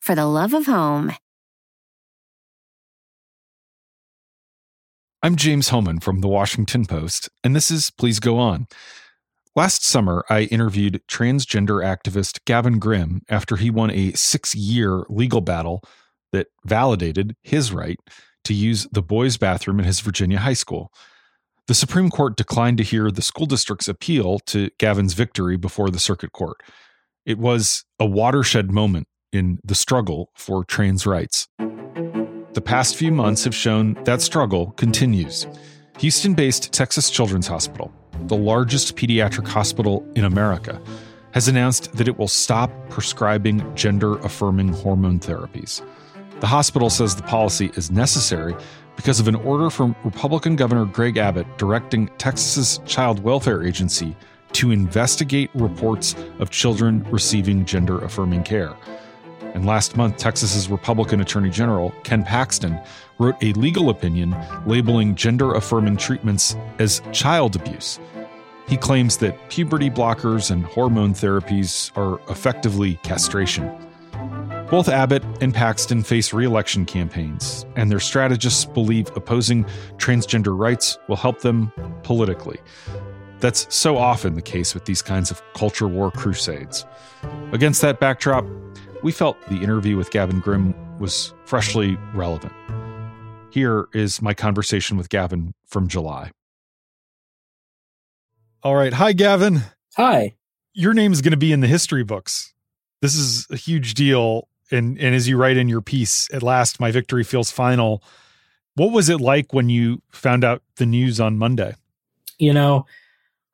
for 0.00 0.14
the 0.14 0.26
love 0.26 0.54
of 0.54 0.66
home. 0.66 1.12
I'm 5.22 5.36
James 5.36 5.68
Hohmann 5.68 6.00
from 6.00 6.22
The 6.22 6.28
Washington 6.28 6.86
Post, 6.86 7.28
and 7.44 7.54
this 7.54 7.70
is 7.70 7.90
Please 7.90 8.20
Go 8.20 8.38
On. 8.38 8.66
Last 9.54 9.84
summer, 9.84 10.24
I 10.30 10.44
interviewed 10.44 11.02
transgender 11.10 11.84
activist 11.84 12.38
Gavin 12.46 12.78
Grimm 12.78 13.20
after 13.28 13.56
he 13.56 13.68
won 13.68 13.90
a 13.90 14.12
six 14.12 14.54
year 14.54 15.04
legal 15.10 15.42
battle 15.42 15.82
that 16.32 16.46
validated 16.64 17.36
his 17.42 17.70
right 17.70 17.98
to 18.44 18.54
use 18.54 18.86
the 18.92 19.02
boys' 19.02 19.36
bathroom 19.36 19.78
in 19.78 19.84
his 19.84 20.00
Virginia 20.00 20.38
high 20.38 20.54
school. 20.54 20.90
The 21.66 21.74
Supreme 21.74 22.08
Court 22.08 22.36
declined 22.36 22.78
to 22.78 22.84
hear 22.84 23.10
the 23.10 23.20
school 23.20 23.46
district's 23.46 23.88
appeal 23.88 24.38
to 24.46 24.70
Gavin's 24.78 25.12
victory 25.12 25.58
before 25.58 25.90
the 25.90 25.98
circuit 25.98 26.32
court. 26.32 26.62
It 27.26 27.38
was 27.38 27.84
a 27.98 28.06
watershed 28.06 28.72
moment 28.72 29.06
in 29.32 29.58
the 29.64 29.74
struggle 29.74 30.30
for 30.34 30.64
trans 30.64 31.06
rights. 31.06 31.48
The 32.52 32.62
past 32.64 32.96
few 32.96 33.12
months 33.12 33.44
have 33.44 33.54
shown 33.54 33.94
that 34.04 34.20
struggle 34.20 34.72
continues. 34.72 35.46
Houston 35.98 36.34
based 36.34 36.72
Texas 36.72 37.10
Children's 37.10 37.46
Hospital, 37.46 37.92
the 38.26 38.36
largest 38.36 38.96
pediatric 38.96 39.46
hospital 39.46 40.04
in 40.16 40.24
America, 40.24 40.80
has 41.32 41.46
announced 41.46 41.92
that 41.92 42.08
it 42.08 42.18
will 42.18 42.28
stop 42.28 42.72
prescribing 42.88 43.62
gender 43.76 44.18
affirming 44.18 44.68
hormone 44.68 45.20
therapies. 45.20 45.82
The 46.40 46.46
hospital 46.46 46.90
says 46.90 47.14
the 47.14 47.22
policy 47.22 47.70
is 47.76 47.90
necessary 47.90 48.56
because 48.96 49.20
of 49.20 49.28
an 49.28 49.36
order 49.36 49.70
from 49.70 49.94
Republican 50.04 50.56
Governor 50.56 50.86
Greg 50.86 51.18
Abbott 51.18 51.46
directing 51.58 52.08
Texas's 52.18 52.80
Child 52.86 53.22
Welfare 53.22 53.62
Agency 53.62 54.16
to 54.52 54.72
investigate 54.72 55.50
reports 55.54 56.16
of 56.38 56.50
children 56.50 57.04
receiving 57.10 57.64
gender 57.64 58.02
affirming 58.04 58.42
care. 58.42 58.74
And 59.54 59.66
last 59.66 59.96
month, 59.96 60.16
Texas's 60.16 60.68
Republican 60.68 61.20
Attorney 61.20 61.50
General, 61.50 61.92
Ken 62.04 62.24
Paxton, 62.24 62.80
wrote 63.18 63.36
a 63.42 63.52
legal 63.54 63.90
opinion 63.90 64.36
labeling 64.66 65.14
gender 65.14 65.52
affirming 65.54 65.96
treatments 65.96 66.56
as 66.78 67.02
child 67.12 67.56
abuse. 67.56 67.98
He 68.68 68.76
claims 68.76 69.16
that 69.16 69.48
puberty 69.48 69.90
blockers 69.90 70.50
and 70.50 70.64
hormone 70.64 71.12
therapies 71.12 71.90
are 71.96 72.20
effectively 72.30 73.00
castration. 73.02 73.68
Both 74.70 74.88
Abbott 74.88 75.24
and 75.40 75.52
Paxton 75.52 76.04
face 76.04 76.32
re 76.32 76.44
election 76.44 76.86
campaigns, 76.86 77.66
and 77.74 77.90
their 77.90 77.98
strategists 77.98 78.64
believe 78.64 79.10
opposing 79.16 79.64
transgender 79.96 80.56
rights 80.56 80.96
will 81.08 81.16
help 81.16 81.40
them 81.40 81.72
politically. 82.04 82.60
That's 83.40 83.66
so 83.74 83.96
often 83.96 84.36
the 84.36 84.42
case 84.42 84.72
with 84.72 84.84
these 84.84 85.02
kinds 85.02 85.32
of 85.32 85.42
culture 85.54 85.88
war 85.88 86.12
crusades. 86.12 86.86
Against 87.50 87.82
that 87.82 87.98
backdrop, 87.98 88.44
we 89.02 89.12
felt 89.12 89.40
the 89.48 89.62
interview 89.62 89.96
with 89.96 90.10
Gavin 90.10 90.40
Grimm 90.40 90.74
was 90.98 91.32
freshly 91.44 91.96
relevant. 92.14 92.52
Here 93.50 93.88
is 93.94 94.20
my 94.20 94.34
conversation 94.34 94.96
with 94.96 95.08
Gavin 95.08 95.54
from 95.66 95.88
July. 95.88 96.30
All 98.62 98.74
right. 98.74 98.92
Hi, 98.92 99.12
Gavin. 99.12 99.62
Hi. 99.96 100.34
Your 100.72 100.92
name 100.92 101.12
is 101.12 101.22
going 101.22 101.32
to 101.32 101.38
be 101.38 101.52
in 101.52 101.60
the 101.60 101.66
history 101.66 102.04
books. 102.04 102.52
This 103.00 103.14
is 103.14 103.46
a 103.50 103.56
huge 103.56 103.94
deal. 103.94 104.48
And, 104.70 104.98
and 105.00 105.14
as 105.14 105.26
you 105.26 105.36
write 105.36 105.56
in 105.56 105.68
your 105.68 105.80
piece, 105.80 106.28
at 106.32 106.42
last, 106.42 106.78
my 106.78 106.90
victory 106.90 107.24
feels 107.24 107.50
final. 107.50 108.02
What 108.76 108.92
was 108.92 109.08
it 109.08 109.20
like 109.20 109.52
when 109.52 109.68
you 109.68 110.02
found 110.12 110.44
out 110.44 110.62
the 110.76 110.86
news 110.86 111.20
on 111.20 111.38
Monday? 111.38 111.74
You 112.38 112.52
know, 112.52 112.86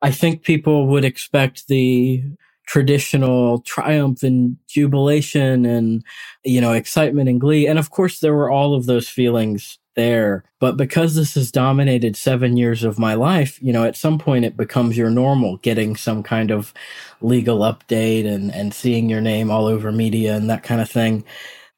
I 0.01 0.11
think 0.11 0.43
people 0.43 0.87
would 0.87 1.05
expect 1.05 1.67
the 1.67 2.23
traditional 2.67 3.61
triumph 3.61 4.23
and 4.23 4.57
jubilation 4.67 5.65
and 5.65 6.03
you 6.43 6.61
know 6.61 6.73
excitement 6.73 7.29
and 7.29 7.41
glee. 7.41 7.67
And 7.67 7.79
of 7.79 7.89
course 7.89 8.19
there 8.19 8.35
were 8.35 8.51
all 8.51 8.75
of 8.75 8.85
those 8.85 9.09
feelings 9.09 9.79
there. 9.95 10.43
But 10.59 10.77
because 10.77 11.15
this 11.15 11.33
has 11.35 11.51
dominated 11.51 12.15
7 12.15 12.55
years 12.57 12.83
of 12.83 12.99
my 12.99 13.15
life 13.15 13.59
you 13.61 13.73
know 13.73 13.83
at 13.83 13.95
some 13.95 14.19
point 14.19 14.45
it 14.45 14.55
becomes 14.57 14.97
your 14.97 15.09
normal 15.09 15.57
getting 15.57 15.95
some 15.95 16.21
kind 16.23 16.51
of 16.51 16.73
legal 17.21 17.59
update 17.59 18.27
and 18.27 18.53
and 18.53 18.73
seeing 18.73 19.09
your 19.09 19.21
name 19.21 19.49
all 19.49 19.65
over 19.65 19.91
media 19.91 20.35
and 20.35 20.49
that 20.49 20.63
kind 20.63 20.81
of 20.81 20.89
thing. 20.89 21.23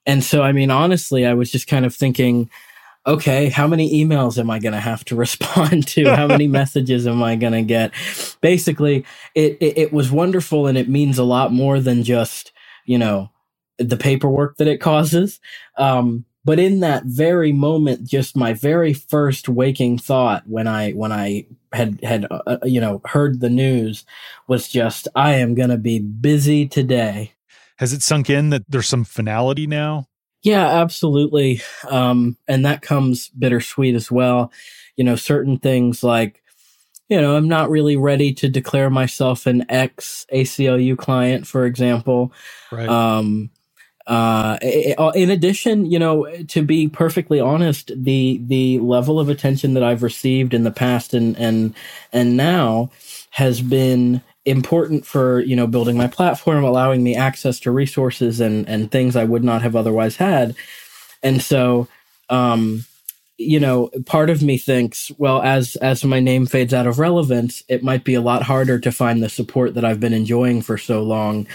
And 0.06 0.24
so 0.24 0.42
i 0.42 0.52
mean 0.52 0.72
honestly 0.72 1.26
i 1.26 1.34
was 1.34 1.52
just 1.52 1.68
kind 1.68 1.86
of 1.86 1.96
thinking 1.96 2.50
okay, 3.10 3.50
how 3.50 3.66
many 3.66 4.06
emails 4.06 4.38
am 4.38 4.52
I 4.52 4.60
going 4.60 4.74
to 4.74 4.80
have 4.80 5.04
to 5.06 5.16
respond 5.26 5.88
to? 5.90 6.16
How 6.16 6.28
many 6.28 6.48
messages 6.60 7.08
am 7.08 7.22
I 7.24 7.36
going 7.36 7.54
to 7.54 7.64
get? 7.64 7.92
Basically, 8.42 9.06
it, 9.36 9.58
it, 9.60 9.78
it 9.78 9.94
was 9.94 10.12
wonderful 10.12 10.68
and 10.68 10.78
it 10.78 10.88
means 10.88 11.18
a 11.18 11.24
lot 11.24 11.52
more 11.52 11.80
than 11.80 12.04
just, 12.04 12.52
you 12.86 12.98
know, 12.98 13.32
the 13.78 13.98
paperwork 13.98 14.58
that 14.58 14.68
it 14.68 14.78
causes. 14.78 15.40
Um, 15.78 16.26
but 16.46 16.60
in 16.60 16.80
that 16.82 17.04
very 17.06 17.52
moment, 17.52 18.08
just 18.08 18.38
my 18.38 18.54
very 18.54 18.94
first 18.94 19.50
waking 19.50 19.98
thought 19.98 20.44
when 20.48 20.68
I, 20.68 20.92
when 20.92 21.12
I 21.12 21.48
had, 21.74 22.00
had, 22.04 22.26
uh, 22.32 22.42
uh 22.46 22.58
you 22.64 22.80
know, 22.80 23.02
heard 23.06 23.40
the 23.40 23.50
news 23.50 24.06
was 24.48 24.68
just, 24.68 25.08
I 25.16 25.36
am 25.36 25.56
going 25.56 25.70
to 25.70 25.78
be 25.78 26.00
busy 26.00 26.68
today. 26.68 27.34
Has 27.78 27.94
it 27.94 28.02
sunk 28.02 28.30
in 28.30 28.50
that 28.50 28.64
there's 28.68 28.88
some 28.88 29.04
finality 29.04 29.68
now? 29.68 30.09
Yeah, 30.42 30.66
absolutely. 30.66 31.62
Um, 31.90 32.38
and 32.48 32.66
that 32.66 32.82
comes 32.82 33.30
bittersweet 33.30 33.96
as 33.96 34.12
well. 34.12 34.52
You 34.96 35.04
know, 35.04 35.16
certain 35.16 35.58
things 35.58 36.04
like, 36.04 36.42
you 37.10 37.20
know, 37.20 37.36
I'm 37.36 37.48
not 37.48 37.70
really 37.70 37.98
ready 37.98 38.34
to 38.36 38.50
declare 38.50 38.90
myself 38.90 39.48
an 39.48 39.66
ex 39.70 40.26
ACLU 40.32 40.98
client, 40.98 41.48
for 41.48 41.66
example. 41.66 42.32
Right. 42.72 42.88
Um, 42.88 43.50
uh, 44.08 44.58
in 44.62 45.30
addition, 45.30 45.86
you 45.86 46.00
know, 46.00 46.28
to 46.48 46.64
be 46.64 46.88
perfectly 46.88 47.40
honest, 47.40 47.92
the 47.96 48.42
the 48.44 48.80
level 48.80 49.20
of 49.20 49.30
attention 49.30 49.76
that 49.76 49.84
I've 49.84 50.02
received 50.02 50.54
in 50.56 50.64
the 50.64 50.72
past 50.72 51.14
and 51.14 51.38
and 51.38 51.76
and 52.12 52.36
now 52.36 52.90
has 53.32 53.62
been 53.62 54.24
important 54.50 55.06
for 55.06 55.42
you 55.42 55.56
know 55.56 55.68
building 55.68 55.98
my 55.98 56.08
platform 56.08 56.64
allowing 56.64 57.04
me 57.04 57.16
access 57.16 57.60
to 57.62 57.72
resources 57.72 58.40
and 58.40 58.68
and 58.70 58.92
things 58.92 59.16
i 59.16 59.24
would 59.24 59.44
not 59.44 59.62
have 59.62 59.76
otherwise 59.76 60.18
had. 60.18 60.56
And 61.24 61.42
so 61.42 61.88
um 62.30 62.86
you 63.38 63.60
know 63.60 63.90
part 64.06 64.30
of 64.30 64.42
me 64.44 64.58
thinks 64.58 65.12
well 65.18 65.42
as 65.42 65.76
as 65.78 66.04
my 66.04 66.20
name 66.20 66.46
fades 66.46 66.74
out 66.74 66.88
of 66.88 67.00
relevance 67.00 67.64
it 67.70 67.84
might 67.84 68.04
be 68.04 68.14
a 68.14 68.22
lot 68.22 68.44
harder 68.44 68.80
to 68.80 68.92
find 68.92 69.24
the 69.24 69.30
support 69.30 69.74
that 69.76 69.86
i've 69.86 70.00
been 70.00 70.14
enjoying 70.14 70.62
for 70.62 70.78
so 70.78 71.04
long. 71.04 71.48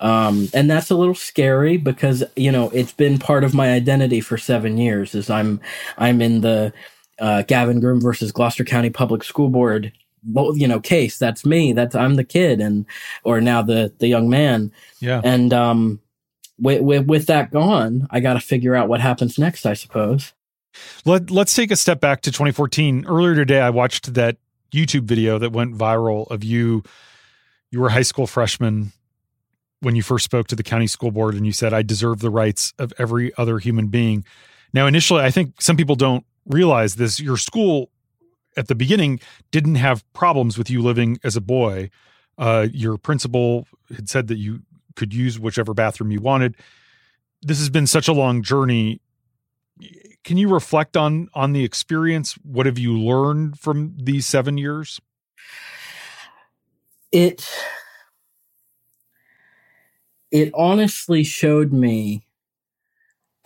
Um 0.00 0.48
and 0.54 0.70
that's 0.70 0.90
a 0.90 0.96
little 0.96 1.14
scary 1.14 1.76
because 1.78 2.24
you 2.36 2.52
know 2.52 2.70
it's 2.70 2.92
been 2.92 3.18
part 3.18 3.44
of 3.44 3.54
my 3.54 3.72
identity 3.72 4.20
for 4.20 4.38
7 4.38 4.78
years 4.78 5.14
as 5.14 5.30
i'm 5.30 5.60
i'm 5.98 6.22
in 6.22 6.42
the 6.42 6.72
uh, 7.20 7.42
Gavin 7.42 7.80
Grimm 7.80 8.00
versus 8.00 8.32
Gloucester 8.32 8.64
County 8.64 8.90
Public 8.90 9.22
School 9.24 9.50
Board 9.50 9.92
you 10.54 10.68
know 10.68 10.80
case 10.80 11.18
that's 11.18 11.44
me 11.46 11.72
that's 11.72 11.94
i'm 11.94 12.16
the 12.16 12.24
kid 12.24 12.60
and 12.60 12.86
or 13.24 13.40
now 13.40 13.62
the 13.62 13.92
the 13.98 14.08
young 14.08 14.28
man. 14.28 14.72
Yeah. 15.00 15.20
And 15.24 15.52
um 15.52 16.00
with 16.58 16.82
with, 16.82 17.06
with 17.06 17.26
that 17.26 17.50
gone 17.50 18.06
i 18.10 18.20
got 18.20 18.34
to 18.34 18.40
figure 18.40 18.74
out 18.74 18.88
what 18.88 19.00
happens 19.00 19.38
next 19.38 19.66
i 19.66 19.74
suppose. 19.74 20.32
Let, 21.04 21.32
let's 21.32 21.54
take 21.54 21.72
a 21.72 21.76
step 21.76 22.00
back 22.00 22.20
to 22.22 22.30
2014 22.30 23.06
earlier 23.06 23.34
today 23.34 23.60
i 23.60 23.70
watched 23.70 24.14
that 24.14 24.36
youtube 24.72 25.02
video 25.02 25.38
that 25.38 25.50
went 25.50 25.76
viral 25.76 26.30
of 26.30 26.44
you 26.44 26.84
you 27.70 27.80
were 27.80 27.88
a 27.88 27.92
high 27.92 28.02
school 28.02 28.26
freshman 28.26 28.92
when 29.80 29.96
you 29.96 30.02
first 30.02 30.24
spoke 30.24 30.46
to 30.48 30.54
the 30.54 30.62
county 30.62 30.86
school 30.86 31.10
board 31.10 31.34
and 31.34 31.44
you 31.44 31.52
said 31.52 31.74
i 31.74 31.82
deserve 31.82 32.20
the 32.20 32.30
rights 32.30 32.72
of 32.78 32.92
every 32.98 33.32
other 33.36 33.58
human 33.58 33.88
being. 33.88 34.24
Now 34.72 34.86
initially 34.86 35.22
i 35.22 35.30
think 35.30 35.60
some 35.60 35.76
people 35.76 35.96
don't 35.96 36.24
realize 36.46 36.96
this. 36.96 37.20
Your 37.20 37.36
school 37.36 37.90
at 38.60 38.68
the 38.68 38.74
beginning 38.74 39.18
didn't 39.50 39.76
have 39.76 40.04
problems 40.12 40.58
with 40.58 40.68
you 40.68 40.82
living 40.82 41.18
as 41.24 41.34
a 41.34 41.40
boy. 41.40 41.88
Uh, 42.36 42.68
your 42.72 42.98
principal 42.98 43.66
had 43.88 44.08
said 44.08 44.28
that 44.28 44.36
you 44.36 44.60
could 44.96 45.14
use 45.14 45.38
whichever 45.38 45.72
bathroom 45.72 46.10
you 46.10 46.20
wanted. 46.20 46.54
This 47.40 47.58
has 47.58 47.70
been 47.70 47.86
such 47.86 48.06
a 48.06 48.12
long 48.12 48.42
journey. 48.42 49.00
Can 50.24 50.36
you 50.36 50.48
reflect 50.52 50.94
on 50.94 51.28
on 51.32 51.54
the 51.54 51.64
experience? 51.64 52.34
What 52.42 52.66
have 52.66 52.78
you 52.78 52.98
learned 52.98 53.58
from 53.58 53.96
these 53.98 54.26
seven 54.26 54.58
years? 54.58 55.00
It 57.10 57.48
it 60.30 60.52
honestly 60.54 61.24
showed 61.24 61.72
me 61.72 62.26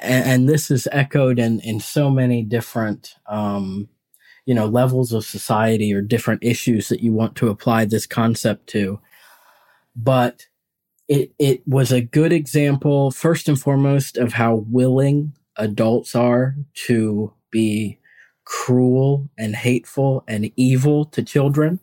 and, 0.00 0.48
this 0.48 0.72
is 0.72 0.88
echoed 0.90 1.38
in 1.38 1.60
in 1.60 1.78
so 1.78 2.10
many 2.10 2.42
different 2.42 3.14
um, 3.26 3.88
you 4.46 4.54
know 4.54 4.66
levels 4.66 5.12
of 5.12 5.24
society 5.24 5.92
or 5.94 6.00
different 6.00 6.44
issues 6.44 6.88
that 6.88 7.02
you 7.02 7.12
want 7.12 7.36
to 7.36 7.48
apply 7.48 7.84
this 7.84 8.06
concept 8.06 8.68
to. 8.68 9.00
But 9.96 10.46
it 11.08 11.32
it 11.38 11.66
was 11.66 11.92
a 11.92 12.00
good 12.02 12.32
example 12.32 13.10
first 13.10 13.48
and 13.48 13.60
foremost 13.60 14.16
of 14.16 14.34
how 14.34 14.64
willing 14.70 15.34
adults 15.56 16.14
are 16.14 16.56
to 16.86 17.32
be 17.50 17.98
cruel 18.44 19.28
and 19.38 19.56
hateful 19.56 20.24
and 20.28 20.50
evil 20.56 21.04
to 21.06 21.22
children 21.22 21.80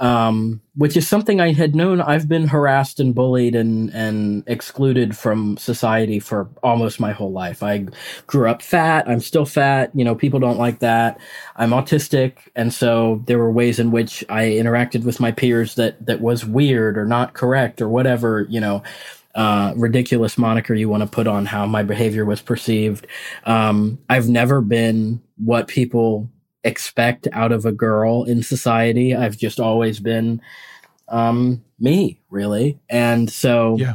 um, 0.00 0.62
which 0.74 0.96
is 0.96 1.06
something 1.06 1.40
I 1.40 1.52
had 1.52 1.76
known. 1.76 2.00
I've 2.00 2.26
been 2.26 2.48
harassed 2.48 3.00
and 3.00 3.14
bullied 3.14 3.54
and, 3.54 3.90
and 3.90 4.42
excluded 4.46 5.14
from 5.14 5.58
society 5.58 6.18
for 6.18 6.48
almost 6.62 6.98
my 6.98 7.12
whole 7.12 7.32
life. 7.32 7.62
I 7.62 7.86
grew 8.26 8.48
up 8.48 8.62
fat. 8.62 9.06
I'm 9.06 9.20
still 9.20 9.44
fat. 9.44 9.90
You 9.94 10.04
know, 10.04 10.14
people 10.14 10.40
don't 10.40 10.58
like 10.58 10.78
that. 10.78 11.20
I'm 11.56 11.70
autistic. 11.70 12.38
And 12.56 12.72
so 12.72 13.22
there 13.26 13.38
were 13.38 13.52
ways 13.52 13.78
in 13.78 13.90
which 13.90 14.24
I 14.30 14.44
interacted 14.44 15.04
with 15.04 15.20
my 15.20 15.32
peers 15.32 15.74
that, 15.74 16.04
that 16.06 16.22
was 16.22 16.46
weird 16.46 16.96
or 16.96 17.04
not 17.04 17.34
correct 17.34 17.82
or 17.82 17.88
whatever, 17.88 18.46
you 18.48 18.58
know, 18.60 18.82
uh, 19.34 19.74
ridiculous 19.76 20.38
moniker 20.38 20.74
you 20.74 20.88
want 20.88 21.02
to 21.02 21.08
put 21.08 21.26
on 21.26 21.46
how 21.46 21.66
my 21.66 21.82
behavior 21.82 22.24
was 22.24 22.40
perceived. 22.40 23.06
Um, 23.44 23.98
I've 24.08 24.28
never 24.28 24.60
been 24.62 25.20
what 25.36 25.68
people 25.68 26.30
expect 26.64 27.26
out 27.32 27.52
of 27.52 27.64
a 27.64 27.72
girl 27.72 28.24
in 28.24 28.42
society. 28.42 29.14
I've 29.14 29.36
just 29.36 29.60
always 29.60 30.00
been 30.00 30.40
um, 31.08 31.64
me, 31.78 32.20
really. 32.30 32.78
And 32.88 33.30
so, 33.30 33.76
yeah, 33.78 33.94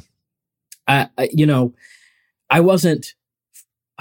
I, 0.88 1.10
I, 1.18 1.30
you 1.32 1.46
know, 1.46 1.74
I 2.50 2.60
wasn't 2.60 3.14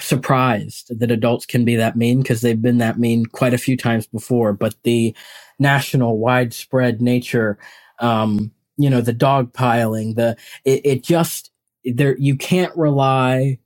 surprised 0.00 0.98
that 0.98 1.10
adults 1.10 1.46
can 1.46 1.64
be 1.64 1.76
that 1.76 1.96
mean 1.96 2.20
because 2.20 2.40
they've 2.40 2.60
been 2.60 2.78
that 2.78 2.98
mean 2.98 3.26
quite 3.26 3.54
a 3.54 3.58
few 3.58 3.76
times 3.76 4.06
before. 4.06 4.52
But 4.52 4.74
the 4.82 5.14
national, 5.58 6.18
widespread 6.18 7.00
nature, 7.00 7.58
um, 8.00 8.50
you 8.76 8.90
know, 8.90 9.00
the 9.00 9.12
dog 9.12 9.52
piling, 9.52 10.14
the 10.14 10.36
it, 10.64 10.84
it 10.84 11.02
just 11.02 11.50
there 11.84 12.16
you 12.18 12.36
can't 12.36 12.76
rely 12.76 13.58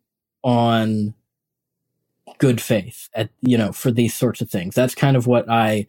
on 0.45 1.15
good 2.39 2.61
faith 2.61 3.09
at 3.15 3.31
you 3.43 3.59
know 3.59 3.73
for 3.73 3.91
these 3.93 4.15
sorts 4.15 4.41
of 4.41 4.51
things. 4.51 4.75
That's 4.75 4.95
kind 4.95 5.17
of 5.17 5.27
what 5.27 5.51
i 5.51 5.87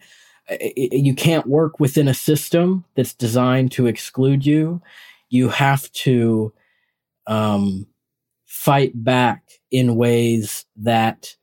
you 0.77 1.15
can't 1.15 1.47
work 1.47 1.79
within 1.79 2.07
a 2.07 2.13
system 2.13 2.85
that's 2.95 3.13
designed 3.13 3.71
to 3.73 3.87
exclude 3.87 4.45
you. 4.45 4.81
You 5.29 5.49
have 5.49 5.91
to 5.93 6.53
um, 7.27 7.87
fight 8.45 8.91
back 8.95 9.43
in 9.71 9.95
ways 9.97 10.65
that 10.77 11.35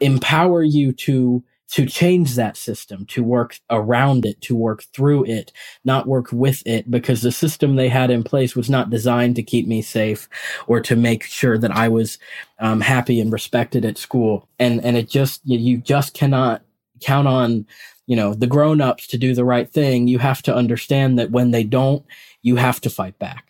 empower 0.00 0.62
you 0.62 0.92
to 0.92 1.44
to 1.72 1.86
change 1.86 2.36
that 2.36 2.56
system, 2.56 3.06
to 3.06 3.22
work 3.24 3.58
around 3.70 4.26
it, 4.26 4.40
to 4.42 4.56
work 4.56 4.84
through 4.94 5.24
it, 5.26 5.52
not 5.84 6.06
work 6.08 6.32
with 6.32 6.62
it, 6.66 6.90
because 6.90 7.22
the 7.22 7.32
system 7.32 7.76
they 7.76 7.88
had 7.88 8.10
in 8.10 8.24
place 8.24 8.56
was 8.56 8.70
not 8.70 8.90
designed 8.90 9.36
to 9.36 9.42
keep 9.42 9.66
me 9.66 9.82
safe 9.82 10.28
or 10.66 10.80
to 10.80 10.96
make 10.96 11.24
sure 11.24 11.58
that 11.58 11.72
I 11.72 11.88
was 11.88 12.18
um, 12.60 12.80
happy 12.80 13.20
and 13.20 13.32
respected 13.32 13.84
at 13.84 13.98
school. 13.98 14.48
And 14.58 14.84
and 14.84 14.96
it 14.96 15.10
just 15.10 15.42
you, 15.44 15.58
just 15.78 16.14
cannot 16.14 16.62
count 17.00 17.28
on 17.28 17.66
you 18.06 18.16
know 18.16 18.34
the 18.34 18.46
grown-ups 18.48 19.06
to 19.08 19.18
do 19.18 19.34
the 19.34 19.44
right 19.44 19.70
thing. 19.70 20.08
You 20.08 20.18
have 20.20 20.42
to 20.42 20.54
understand 20.54 21.18
that 21.18 21.30
when 21.30 21.50
they 21.52 21.64
don't, 21.64 22.04
you 22.42 22.56
have 22.56 22.80
to 22.82 22.90
fight 22.90 23.18
back. 23.18 23.46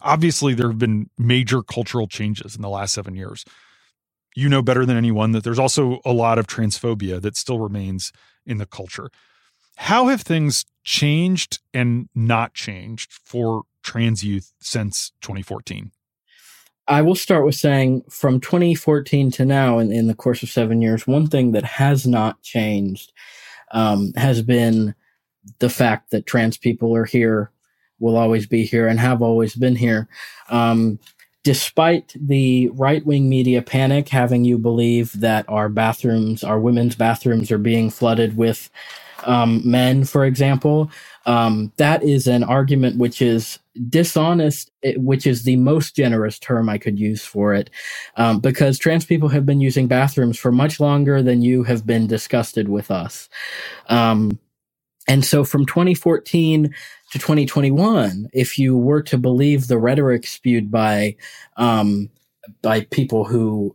Obviously, 0.00 0.54
there 0.54 0.68
have 0.68 0.78
been 0.78 1.10
major 1.18 1.62
cultural 1.62 2.08
changes 2.08 2.56
in 2.56 2.62
the 2.62 2.68
last 2.68 2.94
seven 2.94 3.16
years 3.16 3.44
you 4.34 4.48
know 4.48 4.62
better 4.62 4.84
than 4.84 4.96
anyone 4.96 5.32
that 5.32 5.44
there's 5.44 5.58
also 5.58 6.00
a 6.04 6.12
lot 6.12 6.38
of 6.38 6.46
transphobia 6.46 7.20
that 7.20 7.36
still 7.36 7.58
remains 7.58 8.12
in 8.44 8.58
the 8.58 8.66
culture. 8.66 9.10
How 9.76 10.08
have 10.08 10.22
things 10.22 10.64
changed 10.84 11.60
and 11.72 12.08
not 12.14 12.54
changed 12.54 13.12
for 13.12 13.62
trans 13.82 14.22
youth 14.22 14.52
since 14.60 15.12
2014? 15.20 15.90
I 16.86 17.02
will 17.02 17.14
start 17.14 17.46
with 17.46 17.54
saying 17.54 18.02
from 18.10 18.40
2014 18.40 19.30
to 19.32 19.44
now, 19.44 19.78
in, 19.78 19.90
in 19.90 20.06
the 20.06 20.14
course 20.14 20.42
of 20.42 20.50
seven 20.50 20.82
years, 20.82 21.06
one 21.06 21.28
thing 21.28 21.52
that 21.52 21.64
has 21.64 22.06
not 22.06 22.42
changed 22.42 23.12
um, 23.72 24.12
has 24.16 24.42
been 24.42 24.94
the 25.60 25.70
fact 25.70 26.10
that 26.10 26.26
trans 26.26 26.58
people 26.58 26.94
are 26.94 27.06
here, 27.06 27.50
will 28.00 28.16
always 28.16 28.46
be 28.46 28.64
here, 28.64 28.86
and 28.86 29.00
have 29.00 29.22
always 29.22 29.54
been 29.54 29.76
here. 29.76 30.08
Um, 30.50 30.98
despite 31.44 32.14
the 32.16 32.68
right 32.72 33.04
wing 33.06 33.28
media 33.28 33.62
panic 33.62 34.08
having 34.08 34.44
you 34.44 34.58
believe 34.58 35.12
that 35.20 35.44
our 35.48 35.68
bathrooms, 35.68 36.42
our 36.42 36.58
women's 36.58 36.96
bathrooms, 36.96 37.52
are 37.52 37.58
being 37.58 37.90
flooded 37.90 38.36
with 38.36 38.70
um, 39.24 39.62
men, 39.64 40.04
for 40.04 40.24
example, 40.24 40.90
um, 41.26 41.72
that 41.76 42.02
is 42.02 42.26
an 42.26 42.44
argument 42.44 42.98
which 42.98 43.22
is 43.22 43.58
dishonest, 43.88 44.70
which 44.96 45.26
is 45.26 45.42
the 45.42 45.56
most 45.56 45.96
generous 45.96 46.38
term 46.38 46.68
I 46.68 46.78
could 46.78 46.98
use 46.98 47.24
for 47.24 47.54
it, 47.54 47.70
um, 48.16 48.40
because 48.40 48.78
trans 48.78 49.04
people 49.04 49.28
have 49.28 49.46
been 49.46 49.60
using 49.60 49.86
bathrooms 49.86 50.38
for 50.38 50.52
much 50.52 50.80
longer 50.80 51.22
than 51.22 51.42
you 51.42 51.62
have 51.64 51.86
been 51.86 52.06
disgusted 52.06 52.68
with 52.68 52.90
us. 52.90 53.28
Um, 53.88 54.38
and 55.08 55.24
so 55.24 55.44
from 55.44 55.66
2014 55.66 56.74
to 57.12 57.18
2021, 57.18 58.28
if 58.32 58.58
you 58.58 58.76
were 58.76 59.02
to 59.02 59.18
believe 59.18 59.68
the 59.68 59.78
rhetoric 59.78 60.26
spewed 60.26 60.70
by, 60.70 61.16
um, 61.56 62.10
by 62.62 62.82
people 62.82 63.24
who 63.24 63.74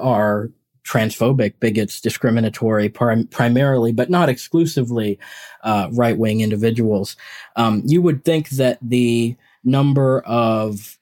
are 0.00 0.50
transphobic, 0.84 1.54
bigots, 1.60 2.00
discriminatory, 2.00 2.88
prim- 2.88 3.26
primarily, 3.28 3.92
but 3.92 4.10
not 4.10 4.28
exclusively, 4.28 5.18
uh, 5.62 5.88
right 5.92 6.18
wing 6.18 6.40
individuals, 6.40 7.16
um, 7.56 7.82
you 7.84 8.00
would 8.02 8.24
think 8.24 8.48
that 8.50 8.78
the 8.82 9.36
number 9.62 10.20
of 10.22 10.98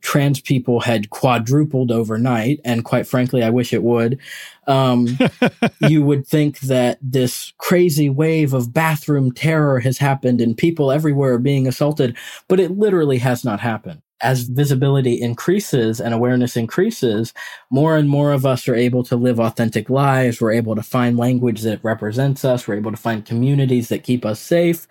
trans 0.00 0.38
people 0.38 0.80
had 0.80 1.10
quadrupled 1.10 1.90
overnight, 1.90 2.60
and 2.64 2.84
quite 2.84 3.06
frankly, 3.06 3.42
I 3.42 3.50
wish 3.50 3.72
it 3.72 3.82
would. 3.82 4.20
Um, 4.66 5.18
you 5.88 6.02
would 6.02 6.26
think 6.26 6.60
that 6.60 6.98
this 7.02 7.52
crazy 7.58 8.08
wave 8.10 8.52
of 8.52 8.72
bathroom 8.72 9.32
terror 9.32 9.80
has 9.80 9.98
happened 9.98 10.40
and 10.40 10.56
people 10.56 10.92
everywhere 10.92 11.34
are 11.34 11.38
being 11.38 11.66
assaulted, 11.66 12.16
but 12.48 12.60
it 12.60 12.72
literally 12.72 13.18
has 13.18 13.44
not 13.44 13.60
happened. 13.60 14.02
As 14.20 14.44
visibility 14.44 15.20
increases 15.20 16.00
and 16.00 16.14
awareness 16.14 16.56
increases, 16.56 17.34
more 17.70 17.96
and 17.96 18.08
more 18.08 18.32
of 18.32 18.46
us 18.46 18.68
are 18.68 18.74
able 18.74 19.02
to 19.04 19.16
live 19.16 19.38
authentic 19.38 19.90
lives. 19.90 20.40
We're 20.40 20.52
able 20.52 20.76
to 20.76 20.82
find 20.82 21.18
language 21.18 21.60
that 21.62 21.84
represents 21.84 22.44
us. 22.44 22.66
We're 22.66 22.76
able 22.76 22.92
to 22.92 22.96
find 22.96 23.26
communities 23.26 23.88
that 23.88 24.04
keep 24.04 24.24
us 24.24 24.40
safe 24.40 24.86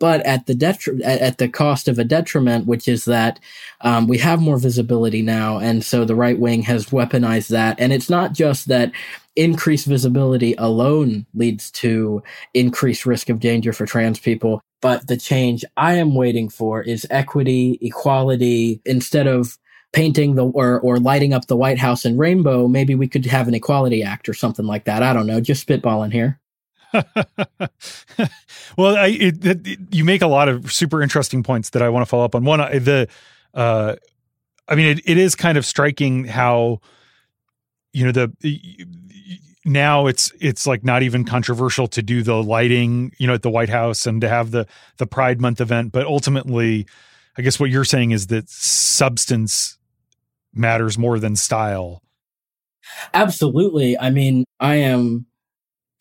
but 0.00 0.24
at 0.26 0.46
the 0.46 1.00
at 1.04 1.38
the 1.38 1.48
cost 1.48 1.86
of 1.86 1.98
a 1.98 2.04
detriment, 2.04 2.66
which 2.66 2.88
is 2.88 3.04
that 3.04 3.38
um, 3.82 4.08
we 4.08 4.18
have 4.18 4.40
more 4.40 4.58
visibility 4.58 5.22
now, 5.22 5.58
and 5.58 5.84
so 5.84 6.04
the 6.04 6.16
right 6.16 6.38
wing 6.38 6.62
has 6.62 6.86
weaponized 6.86 7.50
that. 7.50 7.78
And 7.78 7.92
it's 7.92 8.10
not 8.10 8.32
just 8.32 8.66
that 8.68 8.90
increased 9.36 9.86
visibility 9.86 10.54
alone 10.58 11.26
leads 11.34 11.70
to 11.70 12.22
increased 12.54 13.06
risk 13.06 13.28
of 13.28 13.40
danger 13.40 13.72
for 13.72 13.86
trans 13.86 14.18
people, 14.18 14.60
but 14.80 15.06
the 15.06 15.18
change 15.18 15.64
I 15.76 15.94
am 15.94 16.14
waiting 16.14 16.48
for 16.48 16.82
is 16.82 17.06
equity, 17.10 17.78
equality. 17.82 18.80
Instead 18.86 19.26
of 19.26 19.58
painting 19.92 20.34
the 20.34 20.46
or 20.46 20.80
or 20.80 20.98
lighting 20.98 21.34
up 21.34 21.46
the 21.46 21.56
White 21.56 21.78
House 21.78 22.06
in 22.06 22.16
rainbow, 22.16 22.68
maybe 22.68 22.94
we 22.94 23.06
could 23.06 23.26
have 23.26 23.48
an 23.48 23.54
Equality 23.54 24.02
Act 24.02 24.30
or 24.30 24.34
something 24.34 24.66
like 24.66 24.84
that. 24.84 25.02
I 25.02 25.12
don't 25.12 25.26
know, 25.26 25.40
just 25.42 25.66
spitballing 25.66 26.12
here. 26.12 26.40
well, 28.76 28.96
I, 28.96 29.06
it, 29.08 29.44
it, 29.44 29.78
you 29.90 30.04
make 30.04 30.22
a 30.22 30.26
lot 30.26 30.48
of 30.48 30.72
super 30.72 31.02
interesting 31.02 31.42
points 31.42 31.70
that 31.70 31.82
I 31.82 31.88
want 31.88 32.02
to 32.02 32.08
follow 32.08 32.24
up 32.24 32.34
on. 32.34 32.44
One, 32.44 32.60
the, 32.60 33.08
uh, 33.54 33.96
I 34.68 34.74
mean, 34.74 34.86
it, 34.86 35.00
it 35.04 35.18
is 35.18 35.34
kind 35.34 35.58
of 35.58 35.66
striking 35.66 36.24
how, 36.24 36.80
you 37.92 38.04
know, 38.04 38.12
the 38.12 38.86
now 39.64 40.06
it's 40.06 40.32
it's 40.40 40.66
like 40.66 40.84
not 40.84 41.02
even 41.02 41.24
controversial 41.24 41.86
to 41.88 42.02
do 42.02 42.22
the 42.22 42.42
lighting, 42.42 43.12
you 43.18 43.26
know, 43.26 43.34
at 43.34 43.42
the 43.42 43.50
White 43.50 43.68
House 43.68 44.06
and 44.06 44.20
to 44.20 44.28
have 44.28 44.50
the 44.50 44.66
the 44.98 45.06
Pride 45.06 45.40
Month 45.40 45.60
event, 45.60 45.92
but 45.92 46.06
ultimately, 46.06 46.86
I 47.36 47.42
guess 47.42 47.60
what 47.60 47.70
you're 47.70 47.84
saying 47.84 48.12
is 48.12 48.28
that 48.28 48.48
substance 48.48 49.78
matters 50.54 50.98
more 50.98 51.18
than 51.18 51.36
style. 51.36 52.02
Absolutely. 53.14 53.98
I 53.98 54.10
mean, 54.10 54.44
I 54.58 54.76
am 54.76 55.26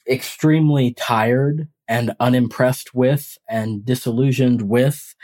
extremely 0.10 0.94
tired 0.94 1.68
and 1.88 2.14
unimpressed 2.20 2.94
with 2.94 3.38
and 3.50 3.86
disillusioned 3.86 4.64
with 4.64 5.16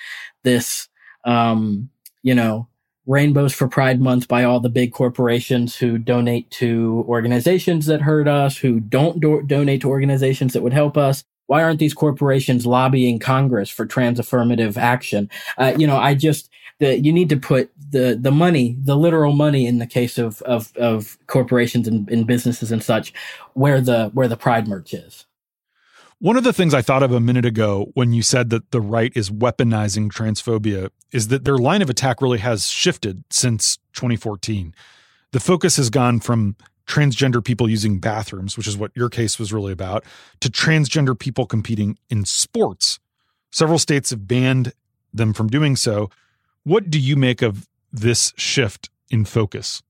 this, 0.44 0.88
um, 1.25 1.89
you 2.24 2.34
know, 2.36 2.68
rainbows 3.08 3.54
for 3.54 3.68
Pride 3.68 4.01
Month 4.01 4.27
by 4.27 4.44
all 4.44 4.60
the 4.60 4.70
big 4.70 4.92
corporations 4.92 5.75
who 5.75 5.98
donate 5.98 6.50
to 6.51 7.06
organizations 7.08 7.86
that 7.86 8.01
hurt 8.01 8.27
us, 8.27 8.58
who 8.58 8.80
don't 8.80 9.20
do- 9.20 9.44
donate 9.44 9.82
to 9.82 9.89
organizations 9.89 10.54
that 10.54 10.63
would 10.63 10.74
help 10.74 10.98
us. 10.98 11.24
Why 11.48 11.62
aren't 11.62 11.77
these 11.77 11.94
corporations 11.94 12.65
lobbying 12.65 13.20
Congress 13.20 13.70
for 13.70 13.86
trans 13.86 14.18
affirmative 14.18 14.77
action? 14.77 15.30
Uh, 15.60 15.74
you 15.77 15.86
know, 15.86 15.98
I 15.98 16.15
just, 16.15 16.50
the 16.79 17.00
you 17.00 17.13
need 17.13 17.29
to 17.29 17.38
put 17.38 17.72
the 17.91 18.17
the 18.20 18.32
money, 18.32 18.77
the 18.82 18.96
literal 18.96 19.34
money 19.34 19.65
in 19.65 19.79
the 19.79 19.88
case 19.88 20.17
of 20.17 20.41
of, 20.44 20.75
of 20.77 21.17
corporations 21.27 21.88
and, 21.88 22.10
and 22.10 22.27
businesses 22.27 22.72
and 22.72 22.84
such, 22.84 23.13
where 23.53 23.82
the 23.82 24.10
where 24.13 24.27
the 24.27 24.38
pride 24.38 24.67
merch 24.67 24.94
is. 24.94 25.25
One 26.20 26.38
of 26.38 26.44
the 26.46 26.53
things 26.53 26.74
I 26.74 26.82
thought 26.82 27.03
of 27.03 27.12
a 27.12 27.20
minute 27.20 27.46
ago 27.46 27.91
when 27.94 28.13
you 28.13 28.22
said 28.22 28.50
that 28.50 28.72
the 28.72 28.79
right 28.79 29.12
is 29.15 29.29
weaponizing 29.29 30.10
transphobia 30.10 30.89
is 31.12 31.27
that 31.27 31.44
their 31.44 31.58
line 31.58 31.82
of 31.82 31.89
attack 31.89 32.22
really 32.22 32.38
has 32.39 32.67
shifted 32.67 33.24
since 33.29 33.77
2014. 33.94 34.74
The 35.32 35.39
focus 35.41 35.75
has 35.75 35.89
gone 35.89 36.22
from 36.22 36.55
transgender 36.88 37.44
people 37.44 37.70
using 37.70 38.00
bathrooms, 38.00 38.55
which 38.55 38.67
is 38.67 38.77
what 38.77 38.91
your 38.96 39.10
case 39.10 39.38
was 39.38 39.51
really 39.51 39.74
about, 39.74 40.05
to 40.39 40.50
transgender 40.50 41.17
people 41.17 41.46
competing 41.46 41.98
in 42.10 42.25
sports. 42.25 43.00
Several 43.51 43.79
states 43.79 44.12
have 44.12 44.27
banned 44.27 44.74
them 45.13 45.34
from 45.34 45.48
doing 45.48 45.75
so. 45.75 46.10
What 46.65 46.91
do 46.91 47.00
you 47.00 47.15
make 47.15 47.43
of 47.43 47.69
this 47.93 48.34
shift 48.38 48.91
in 49.12 49.25
focus? 49.25 49.84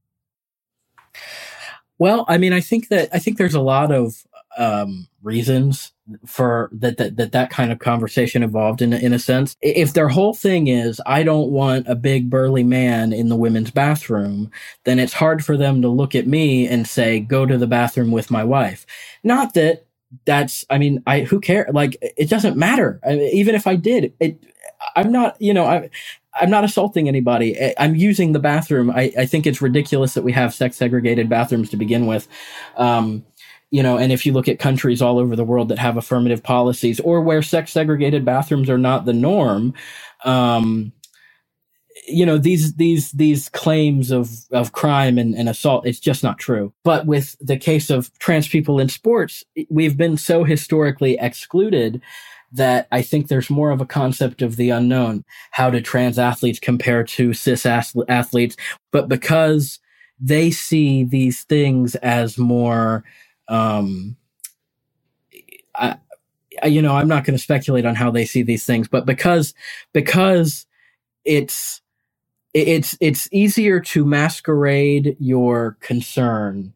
Well, 1.99 2.25
I 2.27 2.37
mean, 2.37 2.53
I 2.53 2.61
think 2.61 2.89
that 2.89 3.09
I 3.13 3.19
think 3.19 3.37
there's 3.37 3.55
a 3.55 3.61
lot 3.61 3.91
of 3.91 4.25
um, 4.57 5.07
reasons 5.23 5.93
for 6.25 6.69
that, 6.73 6.97
that 6.97 7.17
that 7.17 7.31
that 7.33 7.49
kind 7.49 7.71
of 7.71 7.79
conversation 7.79 8.43
evolved 8.43 8.81
in 8.81 8.93
in 8.93 9.13
a 9.13 9.19
sense. 9.19 9.55
If 9.61 9.93
their 9.93 10.09
whole 10.09 10.33
thing 10.33 10.67
is 10.67 11.01
I 11.05 11.23
don't 11.23 11.51
want 11.51 11.87
a 11.87 11.95
big 11.95 12.29
burly 12.29 12.63
man 12.63 13.13
in 13.13 13.29
the 13.29 13.37
women's 13.37 13.71
bathroom, 13.71 14.51
then 14.83 14.99
it's 14.99 15.13
hard 15.13 15.43
for 15.45 15.57
them 15.57 15.81
to 15.81 15.89
look 15.89 16.15
at 16.15 16.27
me 16.27 16.67
and 16.67 16.87
say 16.87 17.21
go 17.21 17.45
to 17.45 17.57
the 17.57 17.67
bathroom 17.67 18.11
with 18.11 18.31
my 18.31 18.43
wife. 18.43 18.85
Not 19.23 19.53
that 19.55 19.85
that's 20.25 20.65
I 20.69 20.77
mean 20.77 21.03
I 21.07 21.21
who 21.21 21.39
care 21.39 21.67
like 21.73 21.97
it 22.01 22.29
doesn't 22.29 22.57
matter. 22.57 22.99
I 23.05 23.15
mean, 23.15 23.35
even 23.35 23.55
if 23.55 23.67
I 23.67 23.75
did 23.75 24.13
it 24.19 24.43
I'm 24.95 25.11
not 25.11 25.41
you 25.41 25.53
know 25.53 25.65
I 25.65 25.89
I'm 26.35 26.49
not 26.49 26.63
assaulting 26.63 27.07
anybody. 27.07 27.73
I'm 27.77 27.95
using 27.95 28.33
the 28.33 28.39
bathroom. 28.39 28.89
I, 28.89 29.11
I 29.17 29.25
think 29.25 29.47
it's 29.47 29.61
ridiculous 29.61 30.13
that 30.15 30.23
we 30.23 30.31
have 30.33 30.53
sex 30.53 30.75
segregated 30.75 31.29
bathrooms 31.29 31.69
to 31.69 31.77
begin 31.77 32.07
with. 32.07 32.27
Um, 32.77 33.25
you 33.71 33.81
know, 33.81 33.97
and 33.97 34.11
if 34.11 34.25
you 34.25 34.33
look 34.33 34.47
at 34.47 34.59
countries 34.59 35.01
all 35.01 35.17
over 35.17 35.35
the 35.35 35.43
world 35.43 35.69
that 35.69 35.79
have 35.79 35.97
affirmative 35.97 36.43
policies 36.43 36.99
or 36.99 37.21
where 37.21 37.41
sex 37.41 37.71
segregated 37.71 38.23
bathrooms 38.23 38.69
are 38.69 38.77
not 38.77 39.05
the 39.05 39.13
norm, 39.13 39.73
um, 40.23 40.91
you 42.07 42.25
know 42.25 42.37
these 42.37 42.75
these 42.75 43.11
these 43.11 43.49
claims 43.49 44.11
of 44.11 44.29
of 44.51 44.71
crime 44.71 45.17
and, 45.17 45.35
and 45.35 45.49
assault 45.49 45.85
it's 45.85 45.99
just 45.99 46.23
not 46.23 46.37
true 46.37 46.73
but 46.83 47.05
with 47.05 47.35
the 47.39 47.57
case 47.57 47.89
of 47.89 48.11
trans 48.19 48.47
people 48.47 48.79
in 48.79 48.89
sports 48.89 49.43
we've 49.69 49.97
been 49.97 50.17
so 50.17 50.43
historically 50.43 51.17
excluded 51.19 52.01
that 52.55 52.87
I 52.91 53.01
think 53.01 53.27
there's 53.27 53.49
more 53.49 53.71
of 53.71 53.81
a 53.81 53.85
concept 53.85 54.41
of 54.41 54.55
the 54.55 54.69
unknown. 54.69 55.23
How 55.51 55.69
do 55.69 55.81
trans 55.81 56.19
athletes 56.19 56.59
compare 56.59 57.03
to 57.03 57.33
cis 57.33 57.65
athletes? 57.65 58.57
But 58.91 59.09
because 59.09 59.79
they 60.19 60.51
see 60.51 61.03
these 61.03 61.43
things 61.43 61.95
as 61.95 62.37
more 62.37 63.03
um, 63.47 64.17
I, 65.75 65.97
you 66.63 66.81
know, 66.81 66.95
I'm 66.95 67.07
not 67.07 67.25
going 67.25 67.37
to 67.37 67.43
speculate 67.43 67.85
on 67.85 67.95
how 67.95 68.11
they 68.11 68.25
see 68.25 68.43
these 68.43 68.65
things, 68.65 68.87
but 68.87 69.05
because 69.05 69.53
because 69.93 70.65
it's 71.25 71.81
it's 72.53 72.97
it's 73.01 73.27
easier 73.31 73.79
to 73.81 74.05
masquerade 74.05 75.17
your 75.19 75.77
concern 75.81 76.73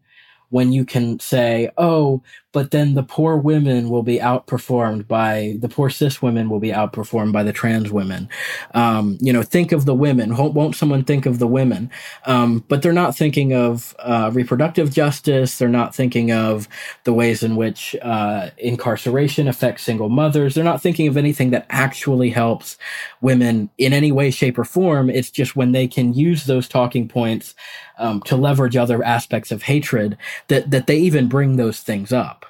when 0.49 0.73
you 0.73 0.85
can 0.85 1.19
say, 1.19 1.69
"Oh, 1.77 2.21
but 2.51 2.71
then 2.71 2.95
the 2.95 3.03
poor 3.03 3.37
women 3.37 3.89
will 3.89 4.01
be 4.01 4.17
outperformed 4.17 5.07
by 5.07 5.55
the 5.59 5.69
poor 5.69 5.89
cis 5.89 6.21
women 6.21 6.49
will 6.49 6.59
be 6.59 6.71
outperformed 6.71 7.31
by 7.31 7.43
the 7.43 7.53
trans 7.53 7.91
women. 7.91 8.27
Um, 8.73 9.17
you 9.21 9.31
know, 9.31 9.43
think 9.43 9.71
of 9.71 9.85
the 9.85 9.93
women. 9.93 10.35
Won't, 10.35 10.75
someone 10.75 11.03
think 11.03 11.25
of 11.25 11.37
the 11.37 11.47
women? 11.47 11.91
Um, 12.25 12.63
but 12.67 12.81
they're 12.81 12.91
not 12.91 13.15
thinking 13.15 13.53
of 13.53 13.95
uh, 13.99 14.31
reproductive 14.33 14.91
justice. 14.91 15.57
They're 15.57 15.69
not 15.69 15.93
thinking 15.93 16.31
of 16.31 16.67
the 17.03 17.13
ways 17.13 17.43
in 17.43 17.55
which 17.55 17.95
uh, 18.01 18.49
incarceration 18.57 19.47
affects 19.47 19.83
single 19.83 20.09
mothers. 20.09 20.55
They're 20.55 20.63
not 20.63 20.81
thinking 20.81 21.07
of 21.07 21.17
anything 21.17 21.51
that 21.51 21.67
actually 21.69 22.31
helps 22.31 22.77
women 23.21 23.69
in 23.77 23.93
any 23.93 24.11
way, 24.11 24.31
shape, 24.31 24.57
or 24.57 24.63
form. 24.63 25.09
It's 25.09 25.29
just 25.29 25.55
when 25.55 25.71
they 25.71 25.87
can 25.87 26.13
use 26.13 26.45
those 26.45 26.67
talking 26.67 27.07
points 27.07 27.53
um, 27.99 28.21
to 28.23 28.35
leverage 28.35 28.75
other 28.75 29.03
aspects 29.03 29.51
of 29.51 29.63
hatred 29.63 30.17
that 30.47 30.71
that 30.71 30.87
they 30.87 30.97
even 30.97 31.27
bring 31.27 31.57
those 31.57 31.81
things 31.81 32.11
up 32.11 32.45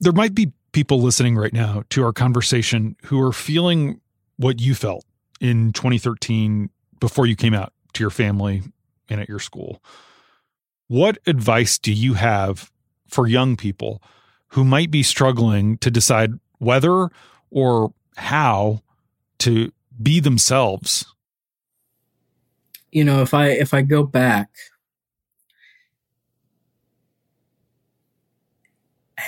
there 0.00 0.12
might 0.12 0.34
be 0.34 0.52
people 0.72 1.00
listening 1.00 1.36
right 1.36 1.52
now 1.52 1.82
to 1.90 2.04
our 2.04 2.12
conversation 2.12 2.96
who 3.04 3.20
are 3.20 3.32
feeling 3.32 4.00
what 4.36 4.60
you 4.60 4.74
felt 4.74 5.04
in 5.40 5.72
2013 5.72 6.70
before 7.00 7.26
you 7.26 7.36
came 7.36 7.54
out 7.54 7.72
to 7.94 8.02
your 8.02 8.10
family 8.10 8.62
and 9.08 9.20
at 9.20 9.28
your 9.28 9.38
school. 9.38 9.82
What 10.88 11.18
advice 11.26 11.78
do 11.78 11.92
you 11.92 12.14
have 12.14 12.70
for 13.08 13.26
young 13.26 13.56
people 13.56 14.02
who 14.48 14.64
might 14.64 14.90
be 14.90 15.02
struggling 15.02 15.78
to 15.78 15.90
decide 15.90 16.32
whether 16.58 17.08
or 17.50 17.92
how 18.16 18.82
to 19.38 19.72
be 20.00 20.20
themselves? 20.20 21.04
You 22.90 23.04
know, 23.04 23.20
if 23.20 23.34
I 23.34 23.48
if 23.48 23.74
I 23.74 23.82
go 23.82 24.02
back 24.02 24.48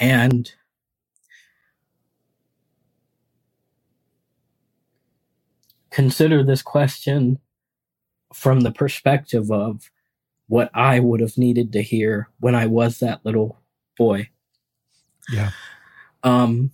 and 0.01 0.51
consider 5.91 6.43
this 6.43 6.63
question 6.63 7.39
from 8.33 8.61
the 8.61 8.73
perspective 8.73 9.51
of 9.51 9.91
what 10.47 10.71
I 10.75 11.01
would 11.01 11.21
have 11.21 11.39
needed 11.39 11.73
to 11.73 11.83
hear 11.83 12.29
when 12.41 12.55
I 12.55 12.67
was 12.67 12.99
that 12.99 13.25
little 13.25 13.61
boy. 13.97 14.29
Yeah. 15.33 15.51
Um, 16.23 16.73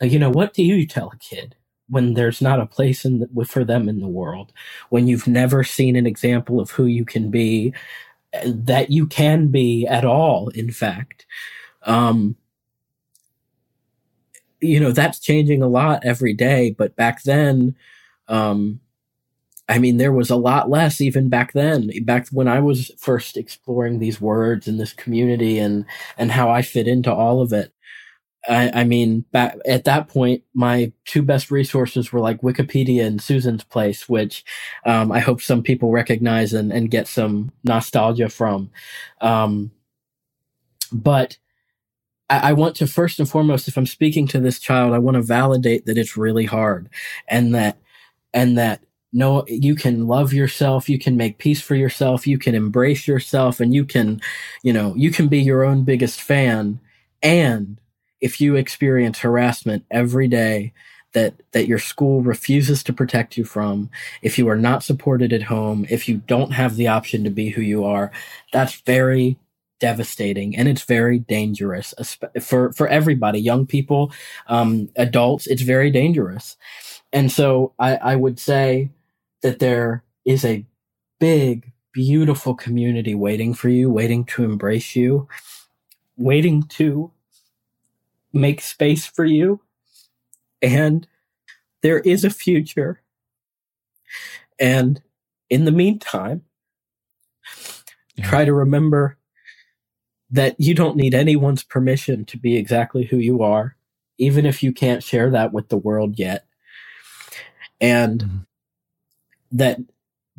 you 0.00 0.18
know, 0.18 0.30
what 0.30 0.54
do 0.54 0.62
you 0.62 0.86
tell 0.86 1.10
a 1.12 1.18
kid 1.18 1.54
when 1.88 2.14
there's 2.14 2.40
not 2.40 2.60
a 2.60 2.66
place 2.66 3.04
in 3.04 3.20
the, 3.20 3.44
for 3.44 3.64
them 3.64 3.88
in 3.88 4.00
the 4.00 4.08
world? 4.08 4.52
When 4.88 5.06
you've 5.06 5.28
never 5.28 5.62
seen 5.62 5.94
an 5.94 6.06
example 6.06 6.60
of 6.60 6.70
who 6.70 6.86
you 6.86 7.04
can 7.04 7.30
be, 7.30 7.74
that 8.44 8.90
you 8.90 9.06
can 9.06 9.48
be 9.48 9.86
at 9.86 10.04
all, 10.04 10.48
in 10.48 10.70
fact. 10.70 11.26
Um, 11.82 12.36
you 14.62 14.80
know 14.80 14.92
that's 14.92 15.18
changing 15.18 15.62
a 15.62 15.68
lot 15.68 16.04
every 16.04 16.32
day 16.32 16.74
but 16.76 16.96
back 16.96 17.22
then 17.24 17.74
um 18.28 18.80
i 19.68 19.78
mean 19.78 19.96
there 19.96 20.12
was 20.12 20.30
a 20.30 20.36
lot 20.36 20.70
less 20.70 21.00
even 21.00 21.28
back 21.28 21.52
then 21.52 21.90
back 22.04 22.28
when 22.30 22.48
i 22.48 22.60
was 22.60 22.90
first 22.98 23.36
exploring 23.36 23.98
these 23.98 24.20
words 24.20 24.68
and 24.68 24.80
this 24.80 24.92
community 24.92 25.58
and 25.58 25.84
and 26.16 26.32
how 26.32 26.50
i 26.50 26.62
fit 26.62 26.88
into 26.88 27.12
all 27.12 27.40
of 27.40 27.52
it 27.52 27.72
I, 28.48 28.80
I 28.80 28.84
mean, 28.84 29.24
back 29.30 29.56
at 29.66 29.84
that 29.84 30.08
point, 30.08 30.42
my 30.52 30.92
two 31.04 31.22
best 31.22 31.50
resources 31.50 32.12
were 32.12 32.20
like 32.20 32.40
Wikipedia 32.40 33.06
and 33.06 33.22
Susan's 33.22 33.62
Place, 33.62 34.08
which 34.08 34.44
um, 34.84 35.12
I 35.12 35.20
hope 35.20 35.40
some 35.40 35.62
people 35.62 35.92
recognize 35.92 36.52
and, 36.52 36.72
and 36.72 36.90
get 36.90 37.06
some 37.06 37.52
nostalgia 37.62 38.28
from. 38.28 38.70
Um, 39.20 39.70
but 40.92 41.36
I, 42.32 42.50
I 42.50 42.52
want 42.54 42.76
to 42.76 42.86
first 42.86 43.18
and 43.18 43.28
foremost, 43.28 43.68
if 43.68 43.76
I'm 43.76 43.86
speaking 43.86 44.26
to 44.28 44.40
this 44.40 44.58
child, 44.58 44.94
I 44.94 44.98
want 44.98 45.16
to 45.16 45.22
validate 45.22 45.86
that 45.86 45.98
it's 45.98 46.16
really 46.16 46.46
hard 46.46 46.88
and 47.28 47.54
that, 47.54 47.76
and 48.32 48.56
that 48.56 48.82
no, 49.12 49.44
you 49.46 49.74
can 49.74 50.06
love 50.06 50.32
yourself. 50.32 50.88
You 50.88 50.98
can 50.98 51.18
make 51.18 51.36
peace 51.36 51.60
for 51.60 51.74
yourself. 51.74 52.26
You 52.26 52.38
can 52.38 52.54
embrace 52.54 53.06
yourself 53.06 53.60
and 53.60 53.74
you 53.74 53.84
can, 53.84 54.22
you 54.62 54.72
know, 54.72 54.94
you 54.96 55.10
can 55.10 55.28
be 55.28 55.40
your 55.40 55.64
own 55.64 55.84
biggest 55.84 56.22
fan. 56.22 56.80
And 57.22 57.78
if 58.22 58.40
you 58.40 58.56
experience 58.56 59.18
harassment 59.18 59.84
every 59.90 60.28
day, 60.28 60.72
that 61.12 61.34
that 61.52 61.68
your 61.68 61.78
school 61.78 62.22
refuses 62.22 62.82
to 62.82 62.92
protect 62.92 63.36
you 63.36 63.44
from 63.44 63.90
if 64.22 64.38
you 64.38 64.48
are 64.48 64.56
not 64.56 64.82
supported 64.82 65.32
at 65.32 65.42
home 65.42 65.86
if 65.90 66.08
you 66.08 66.16
don't 66.26 66.52
have 66.52 66.76
the 66.76 66.88
option 66.88 67.22
to 67.24 67.30
be 67.30 67.50
who 67.50 67.60
you 67.60 67.84
are 67.84 68.10
that's 68.52 68.80
very 68.86 69.36
devastating 69.82 70.56
and 70.56 70.68
it's 70.68 70.84
very 70.84 71.18
dangerous 71.18 71.92
for 72.40 72.72
for 72.72 72.86
everybody 72.86 73.40
young 73.40 73.66
people 73.66 74.12
um, 74.46 74.88
adults 74.94 75.48
it's 75.48 75.62
very 75.62 75.90
dangerous 75.90 76.56
and 77.12 77.32
so 77.32 77.72
I, 77.80 77.96
I 77.96 78.14
would 78.14 78.38
say 78.38 78.90
that 79.40 79.58
there 79.58 80.04
is 80.24 80.44
a 80.44 80.64
big 81.18 81.72
beautiful 81.90 82.54
community 82.54 83.16
waiting 83.16 83.54
for 83.54 83.68
you 83.70 83.90
waiting 83.90 84.24
to 84.26 84.44
embrace 84.44 84.94
you 84.94 85.26
waiting 86.16 86.62
to 86.78 87.10
make 88.32 88.60
space 88.60 89.04
for 89.04 89.24
you 89.24 89.58
and 90.62 91.08
there 91.80 91.98
is 91.98 92.24
a 92.24 92.30
future 92.30 93.02
and 94.60 95.02
in 95.50 95.64
the 95.64 95.72
meantime 95.72 96.42
yeah. 98.14 98.28
try 98.28 98.44
to 98.44 98.54
remember 98.54 99.18
that 100.32 100.56
you 100.58 100.74
don't 100.74 100.96
need 100.96 101.14
anyone's 101.14 101.62
permission 101.62 102.24
to 102.26 102.38
be 102.38 102.56
exactly 102.56 103.04
who 103.04 103.18
you 103.18 103.42
are, 103.42 103.76
even 104.18 104.46
if 104.46 104.62
you 104.62 104.72
can't 104.72 105.02
share 105.02 105.30
that 105.30 105.52
with 105.52 105.68
the 105.68 105.78
world 105.78 106.18
yet. 106.18 106.46
and 107.80 108.20
mm-hmm. 108.20 108.38
that 109.52 109.78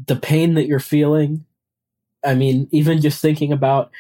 the 0.07 0.15
pain 0.15 0.55
that 0.55 0.65
you're 0.67 0.79
feeling 0.79 1.45
i 2.25 2.33
mean 2.33 2.67
even 2.71 3.01
just 3.01 3.21
thinking 3.21 3.51
about 3.53 3.91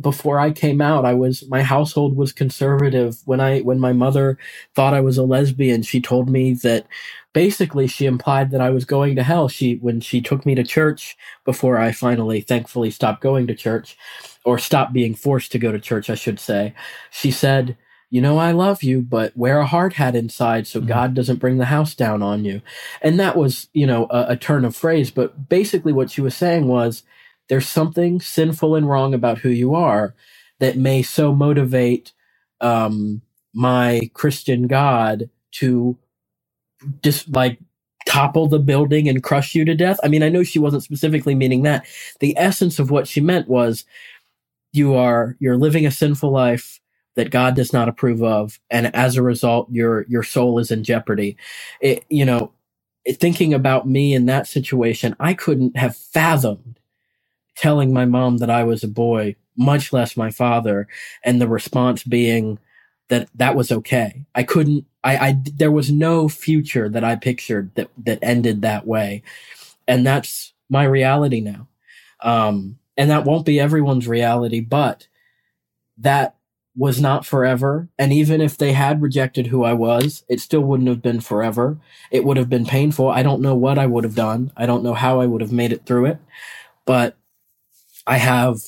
before 0.00 0.38
I 0.38 0.50
came 0.50 0.80
out, 0.80 1.04
I 1.04 1.14
was 1.14 1.48
my 1.48 1.62
household 1.62 2.16
was 2.16 2.32
conservative. 2.32 3.18
When 3.24 3.40
I 3.40 3.60
when 3.60 3.78
my 3.78 3.92
mother 3.92 4.38
thought 4.74 4.94
I 4.94 5.00
was 5.00 5.18
a 5.18 5.22
lesbian, 5.22 5.82
she 5.82 6.00
told 6.00 6.28
me 6.28 6.54
that 6.54 6.86
basically 7.32 7.86
she 7.86 8.06
implied 8.06 8.50
that 8.50 8.60
I 8.60 8.70
was 8.70 8.84
going 8.84 9.16
to 9.16 9.22
hell. 9.22 9.48
She 9.48 9.76
when 9.76 10.00
she 10.00 10.20
took 10.20 10.44
me 10.44 10.54
to 10.54 10.62
church 10.62 11.16
before 11.44 11.78
I 11.78 11.92
finally 11.92 12.40
thankfully 12.40 12.90
stopped 12.90 13.22
going 13.22 13.46
to 13.46 13.54
church 13.54 13.96
or 14.44 14.58
stopped 14.58 14.92
being 14.92 15.14
forced 15.14 15.52
to 15.52 15.58
go 15.58 15.72
to 15.72 15.80
church, 15.80 16.10
I 16.10 16.14
should 16.14 16.38
say. 16.38 16.74
She 17.10 17.30
said, 17.30 17.76
"You 18.10 18.20
know 18.20 18.38
I 18.38 18.52
love 18.52 18.82
you, 18.82 19.00
but 19.00 19.36
wear 19.36 19.58
a 19.58 19.66
hard 19.66 19.94
hat 19.94 20.14
inside 20.14 20.66
so 20.66 20.80
mm-hmm. 20.80 20.88
God 20.88 21.14
doesn't 21.14 21.40
bring 21.40 21.58
the 21.58 21.66
house 21.66 21.94
down 21.94 22.22
on 22.22 22.44
you." 22.44 22.60
And 23.02 23.18
that 23.20 23.36
was, 23.36 23.68
you 23.72 23.86
know, 23.86 24.06
a, 24.10 24.26
a 24.30 24.36
turn 24.36 24.64
of 24.64 24.76
phrase, 24.76 25.10
but 25.10 25.48
basically 25.48 25.92
what 25.92 26.10
she 26.10 26.20
was 26.20 26.36
saying 26.36 26.68
was 26.68 27.02
there's 27.48 27.68
something 27.68 28.20
sinful 28.20 28.76
and 28.76 28.88
wrong 28.88 29.14
about 29.14 29.38
who 29.38 29.50
you 29.50 29.74
are 29.74 30.14
that 30.60 30.76
may 30.78 31.02
so 31.02 31.34
motivate 31.34 32.12
um, 32.60 33.22
my 33.54 34.10
Christian 34.14 34.66
God 34.68 35.30
to 35.52 35.96
just 37.02 37.30
like 37.34 37.58
topple 38.06 38.48
the 38.48 38.58
building 38.58 39.08
and 39.08 39.22
crush 39.22 39.54
you 39.54 39.64
to 39.64 39.74
death. 39.74 39.98
I 40.02 40.08
mean, 40.08 40.22
I 40.22 40.28
know 40.28 40.42
she 40.42 40.58
wasn't 40.58 40.82
specifically 40.84 41.34
meaning 41.34 41.62
that. 41.64 41.86
The 42.20 42.36
essence 42.38 42.78
of 42.78 42.90
what 42.90 43.08
she 43.08 43.20
meant 43.20 43.48
was 43.48 43.84
you 44.72 44.94
are 44.94 45.36
you're 45.40 45.58
living 45.58 45.86
a 45.86 45.90
sinful 45.90 46.30
life 46.32 46.80
that 47.16 47.30
God 47.30 47.56
does 47.56 47.72
not 47.72 47.88
approve 47.88 48.22
of, 48.22 48.60
and 48.70 48.94
as 48.96 49.16
a 49.16 49.22
result, 49.22 49.70
your 49.72 50.06
your 50.08 50.22
soul 50.24 50.58
is 50.60 50.70
in 50.70 50.84
jeopardy. 50.84 51.36
It, 51.80 52.04
you 52.10 52.24
know, 52.24 52.52
thinking 53.08 53.54
about 53.54 53.88
me 53.88 54.14
in 54.14 54.26
that 54.26 54.46
situation, 54.48 55.16
I 55.20 55.34
couldn't 55.34 55.76
have 55.76 55.96
fathomed 55.96 56.77
telling 57.58 57.92
my 57.92 58.04
mom 58.04 58.38
that 58.38 58.50
I 58.50 58.62
was 58.64 58.84
a 58.84 58.88
boy, 58.88 59.36
much 59.56 59.92
less 59.92 60.16
my 60.16 60.30
father, 60.30 60.86
and 61.24 61.40
the 61.40 61.48
response 61.48 62.04
being 62.04 62.58
that 63.08 63.28
that 63.34 63.56
was 63.56 63.72
okay. 63.72 64.24
I 64.34 64.44
couldn't, 64.44 64.84
I, 65.02 65.16
I, 65.16 65.36
there 65.54 65.72
was 65.72 65.90
no 65.90 66.28
future 66.28 66.88
that 66.88 67.02
I 67.02 67.16
pictured 67.16 67.74
that, 67.74 67.90
that 68.04 68.20
ended 68.22 68.62
that 68.62 68.86
way. 68.86 69.22
And 69.88 70.06
that's 70.06 70.52
my 70.70 70.84
reality 70.84 71.40
now. 71.40 71.66
Um, 72.22 72.78
and 72.96 73.10
that 73.10 73.24
won't 73.24 73.46
be 73.46 73.58
everyone's 73.58 74.06
reality, 74.06 74.60
but 74.60 75.08
that 75.98 76.36
was 76.76 77.00
not 77.00 77.26
forever. 77.26 77.88
And 77.98 78.12
even 78.12 78.40
if 78.40 78.56
they 78.56 78.72
had 78.72 79.02
rejected 79.02 79.48
who 79.48 79.64
I 79.64 79.72
was, 79.72 80.24
it 80.28 80.40
still 80.40 80.60
wouldn't 80.60 80.88
have 80.88 81.02
been 81.02 81.20
forever. 81.20 81.78
It 82.12 82.24
would 82.24 82.36
have 82.36 82.48
been 82.48 82.66
painful. 82.66 83.08
I 83.08 83.22
don't 83.24 83.42
know 83.42 83.56
what 83.56 83.78
I 83.78 83.86
would 83.86 84.04
have 84.04 84.14
done. 84.14 84.52
I 84.56 84.66
don't 84.66 84.84
know 84.84 84.94
how 84.94 85.20
I 85.20 85.26
would 85.26 85.40
have 85.40 85.52
made 85.52 85.72
it 85.72 85.86
through 85.86 86.06
it, 86.06 86.18
but 86.84 87.16
I 88.08 88.16
have 88.16 88.62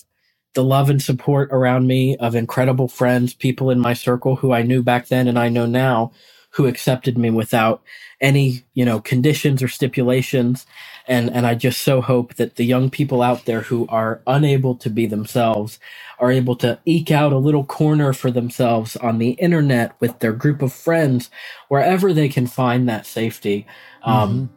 the 0.55 0.63
love 0.63 0.91
and 0.91 1.01
support 1.01 1.49
around 1.51 1.87
me 1.87 2.17
of 2.19 2.35
incredible 2.35 2.89
friends, 2.89 3.33
people 3.33 3.71
in 3.71 3.81
my 3.81 3.95
circle 3.95 4.37
who 4.37 4.53
I 4.53 4.63
knew 4.63 4.83
back 4.83 5.09
then 5.09 5.27
and 5.27 5.39
I 5.39 5.49
know 5.49 5.67
now 5.67 6.13
who 6.51 6.67
accepted 6.67 7.17
me 7.17 7.31
without 7.31 7.81
any, 8.21 8.65
you 8.75 8.85
know, 8.85 9.01
conditions 9.01 9.63
or 9.63 9.69
stipulations. 9.69 10.67
And, 11.07 11.31
and 11.31 11.47
I 11.47 11.55
just 11.55 11.81
so 11.81 12.01
hope 12.01 12.35
that 12.35 12.57
the 12.57 12.65
young 12.65 12.91
people 12.91 13.23
out 13.23 13.47
there 13.47 13.63
who 13.63 13.87
are 13.89 14.21
unable 14.27 14.75
to 14.77 14.91
be 14.91 15.07
themselves 15.07 15.79
are 16.19 16.31
able 16.31 16.57
to 16.57 16.79
eke 16.85 17.11
out 17.11 17.33
a 17.33 17.39
little 17.39 17.65
corner 17.65 18.13
for 18.13 18.31
themselves 18.31 18.97
on 18.97 19.19
the 19.19 19.31
internet 19.31 19.99
with 20.01 20.19
their 20.19 20.33
group 20.33 20.61
of 20.61 20.73
friends, 20.73 21.31
wherever 21.69 22.13
they 22.13 22.29
can 22.29 22.47
find 22.47 22.89
that 22.89 23.07
safety. 23.07 23.67
Um, 24.03 24.15
mm-hmm. 24.15 24.33
Um, 24.33 24.51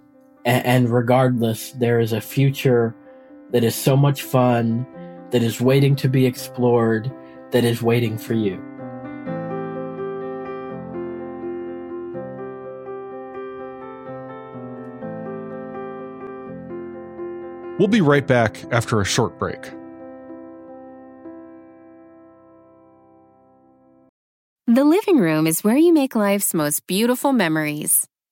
and, 0.45 0.65
and 0.65 0.89
regardless, 0.89 1.71
there 1.71 2.01
is 2.01 2.11
a 2.11 2.19
future 2.19 2.95
that 3.53 3.63
is 3.63 3.75
so 3.75 3.95
much 3.95 4.23
fun, 4.23 4.85
that 5.29 5.43
is 5.43 5.61
waiting 5.61 5.95
to 5.97 6.09
be 6.09 6.25
explored, 6.25 7.11
that 7.51 7.63
is 7.63 7.81
waiting 7.81 8.17
for 8.17 8.33
you. 8.33 8.61
We'll 17.79 17.87
be 17.87 18.01
right 18.01 18.25
back 18.25 18.63
after 18.71 19.01
a 19.01 19.05
short 19.05 19.37
break. 19.37 19.61
The 24.67 24.83
living 24.83 25.17
room 25.17 25.45
is 25.45 25.63
where 25.63 25.77
you 25.77 25.93
make 25.93 26.15
life's 26.15 26.53
most 26.53 26.87
beautiful 26.87 27.33
memories. 27.33 28.07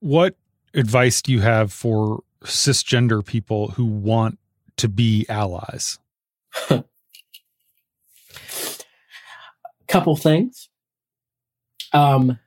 What 0.00 0.36
advice 0.74 1.22
do 1.22 1.32
you 1.32 1.40
have 1.40 1.72
for 1.72 2.22
cisgender 2.44 3.24
people 3.24 3.68
who 3.72 3.84
want 3.84 4.38
to 4.76 4.88
be 4.88 5.26
allies? 5.28 5.98
Couple 9.88 10.16
things. 10.16 10.68
Um, 11.92 12.38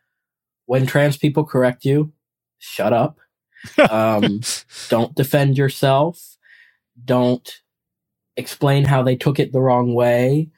when 0.65 0.85
trans 0.85 1.17
people 1.17 1.43
correct 1.43 1.83
you, 1.85 2.13
shut 2.59 2.93
up. 2.93 3.19
Um, 3.89 4.41
don't 4.89 5.15
defend 5.15 5.57
yourself. 5.57 6.37
Don't 7.03 7.61
explain 8.37 8.85
how 8.85 9.03
they 9.03 9.15
took 9.15 9.39
it 9.39 9.51
the 9.51 9.59
wrong 9.59 9.93
way. 9.93 10.49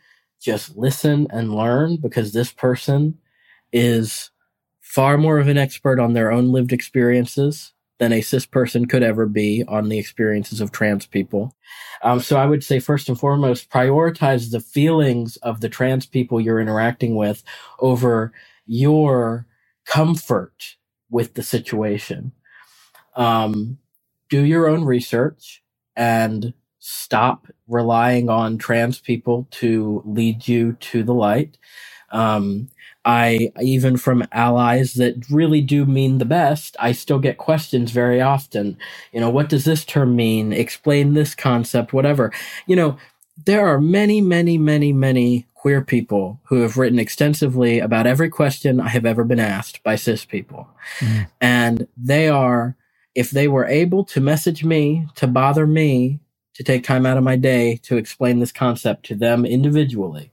Just 0.42 0.76
listen 0.76 1.28
and 1.32 1.56
learn 1.56 1.98
because 1.98 2.34
this 2.34 2.52
person 2.52 3.18
is 3.72 4.30
far 4.84 5.18
more 5.20 5.40
of 5.40 5.50
an 5.50 5.60
expert 5.60 6.00
on 6.00 6.14
their 6.14 6.34
own 6.34 6.54
lived 6.54 6.74
experiences 6.74 7.74
than 8.00 8.14
a 8.14 8.22
cis 8.22 8.48
person 8.48 8.88
could 8.88 9.04
ever 9.04 9.28
be 9.28 9.66
on 9.70 9.90
the 9.90 10.00
experiences 10.00 10.62
of 10.62 10.72
trans 10.74 11.08
people. 11.08 11.56
Um, 12.04 12.22
so 12.22 12.38
I 12.38 12.48
would 12.48 12.64
say, 12.66 12.80
first 12.80 13.10
and 13.10 13.20
foremost, 13.20 13.72
prioritize 13.72 14.52
the 14.52 14.62
feelings 14.62 15.38
of 15.40 15.62
the 15.62 15.70
trans 15.70 16.08
people 16.08 16.42
you're 16.42 16.62
interacting 16.62 17.16
with 17.18 17.44
over 17.82 18.34
your 18.68 19.48
comfort 19.88 20.78
with 21.12 21.36
the 21.36 21.44
situation. 21.44 22.34
Um, 23.16 23.80
do 24.30 24.44
your 24.44 24.68
own 24.70 24.86
research 24.86 25.64
and 25.96 26.54
stop 26.80 27.48
relying 27.68 28.30
on 28.30 28.58
trans 28.60 29.00
people 29.00 29.48
to 29.52 30.04
lead 30.06 30.48
you 30.48 30.74
to 30.74 31.04
the 31.04 31.14
light. 31.16 31.58
Um, 32.12 32.70
I, 33.06 33.52
even 33.62 33.98
from 33.98 34.28
allies 34.32 34.94
that 34.94 35.30
really 35.30 35.62
do 35.62 35.86
mean 35.86 36.18
the 36.18 36.26
best, 36.26 36.78
I 36.80 36.94
still 36.94 37.20
get 37.20 37.38
questions 37.38 37.92
very 37.92 38.22
often. 38.22 38.78
You 39.12 39.20
know, 39.20 39.30
what 39.30 39.50
does 39.50 39.66
this 39.66 39.84
term 39.84 40.16
mean? 40.16 40.54
Explain 40.54 41.14
this 41.14 41.36
concept, 41.36 41.92
whatever. 41.92 42.32
You 42.66 42.76
know, 42.76 42.98
there 43.46 43.68
are 43.68 43.82
many, 43.82 44.22
many, 44.22 44.58
many, 44.58 44.94
many 44.94 45.48
queer 45.56 45.82
people 45.82 46.40
who 46.46 46.62
have 46.62 46.78
written 46.78 47.00
extensively 47.00 47.80
about 47.80 48.08
every 48.08 48.30
question 48.30 48.80
I 48.80 48.90
have 48.90 49.06
ever 49.06 49.24
been 49.24 49.40
asked 49.40 49.84
by 49.84 49.96
cis 49.96 50.26
people. 50.26 50.68
Mm. 51.00 51.28
And 51.42 51.88
they 51.98 52.30
are, 52.30 52.76
if 53.16 53.32
they 53.32 53.48
were 53.48 53.66
able 53.66 54.04
to 54.06 54.22
message 54.22 54.64
me, 54.64 55.08
to 55.16 55.28
bother 55.28 55.66
me, 55.66 56.20
to 56.56 56.64
take 56.64 56.84
time 56.84 57.06
out 57.06 57.18
of 57.18 57.24
my 57.24 57.36
day 57.36 57.78
to 57.84 57.98
explain 57.98 58.40
this 58.40 58.52
concept 58.52 59.06
to 59.08 59.16
them 59.16 59.46
individually, 59.46 60.32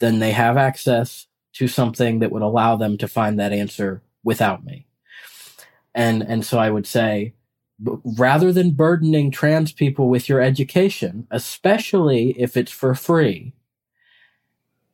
then 0.00 0.18
they 0.18 0.32
have 0.32 0.56
access 0.56 1.27
to 1.58 1.66
something 1.66 2.20
that 2.20 2.30
would 2.30 2.42
allow 2.42 2.76
them 2.76 2.96
to 2.96 3.08
find 3.08 3.38
that 3.38 3.52
answer 3.52 4.00
without 4.22 4.64
me. 4.64 4.86
And, 5.92 6.22
and 6.22 6.46
so 6.46 6.58
I 6.58 6.70
would 6.70 6.86
say, 6.86 7.34
rather 7.80 8.52
than 8.52 8.70
burdening 8.70 9.32
trans 9.32 9.72
people 9.72 10.08
with 10.08 10.28
your 10.28 10.40
education, 10.40 11.26
especially 11.32 12.30
if 12.40 12.56
it's 12.56 12.70
for 12.70 12.94
free, 12.94 13.54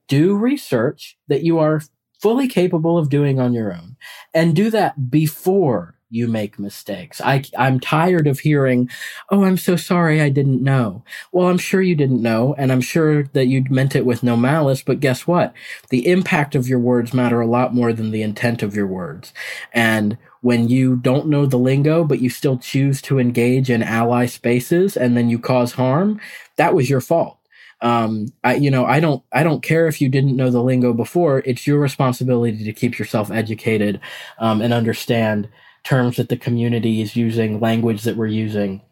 do 0.09 0.35
research 0.37 1.19
that 1.29 1.43
you 1.43 1.59
are 1.59 1.83
fully 2.23 2.49
capable 2.49 2.97
of 2.97 3.11
doing 3.11 3.39
on 3.39 3.53
your 3.53 3.71
own 3.71 3.97
and 4.33 4.57
do 4.57 4.71
that 4.71 5.11
before 5.11 5.99
you 6.11 6.29
make 6.29 6.59
mistakes. 6.59 7.21
I, 7.21 7.45
I'm 7.59 7.81
tired 7.81 8.27
of 8.27 8.41
hearing, 8.41 8.89
Oh, 9.31 9.45
I'm 9.45 9.57
so 9.57 9.77
sorry. 9.77 10.21
I 10.21 10.29
didn't 10.29 10.63
know. 10.63 11.05
Well, 11.33 11.49
I'm 11.49 11.59
sure 11.59 11.83
you 11.83 11.95
didn't 11.97 12.23
know. 12.23 12.55
And 12.57 12.71
I'm 12.71 12.81
sure 12.81 13.25
that 13.25 13.47
you 13.47 13.65
meant 13.71 13.97
it 13.97 14.07
with 14.07 14.23
no 14.23 14.37
malice. 14.37 14.83
But 14.83 15.01
guess 15.01 15.27
what? 15.27 15.53
The 15.91 16.07
impact 16.07 16.55
of 16.55 16.69
your 16.69 16.79
words 16.79 17.13
matter 17.15 17.41
a 17.41 17.47
lot 17.47 17.75
more 17.75 17.93
than 17.93 18.11
the 18.11 18.23
intent 18.23 18.63
of 18.63 18.77
your 18.77 18.87
words. 18.87 19.33
And 19.73 20.19
when 20.41 20.69
you 20.69 20.97
don't 20.97 21.29
know 21.29 21.47
the 21.47 21.59
lingo, 21.59 22.05
but 22.05 22.21
you 22.21 22.29
still 22.31 22.59
choose 22.59 23.01
to 23.03 23.19
engage 23.19 23.71
in 23.71 23.83
ally 23.83 24.27
spaces 24.27 24.97
and 24.97 25.17
then 25.17 25.31
you 25.31 25.39
cause 25.39 25.73
harm, 25.73 26.21
that 26.57 26.75
was 26.75 26.91
your 26.91 27.01
fault. 27.01 27.39
Um, 27.81 28.29
I, 28.45 28.55
you 28.57 28.71
know, 28.71 28.85
I 28.87 29.01
don't, 29.01 29.23
I 29.33 29.43
don't 29.43 29.63
care 29.63 29.87
if 29.89 30.01
you 30.01 30.09
didn't 30.09 30.37
know 30.37 30.51
the 30.51 30.63
lingo 30.63 30.93
before. 30.93 31.43
It's 31.45 31.67
your 31.67 31.79
responsibility 31.79 32.65
to 32.65 32.73
keep 32.73 32.99
yourself 32.99 33.31
educated 33.31 34.01
um, 34.39 34.63
and 34.63 34.73
understand 34.73 35.49
terms 35.85 36.17
that 36.17 36.29
the 36.29 36.37
community 36.37 37.01
is 37.01 37.17
using, 37.17 37.61
language 37.61 38.03
that 38.03 38.17
we're 38.17 38.27
using. 38.27 38.83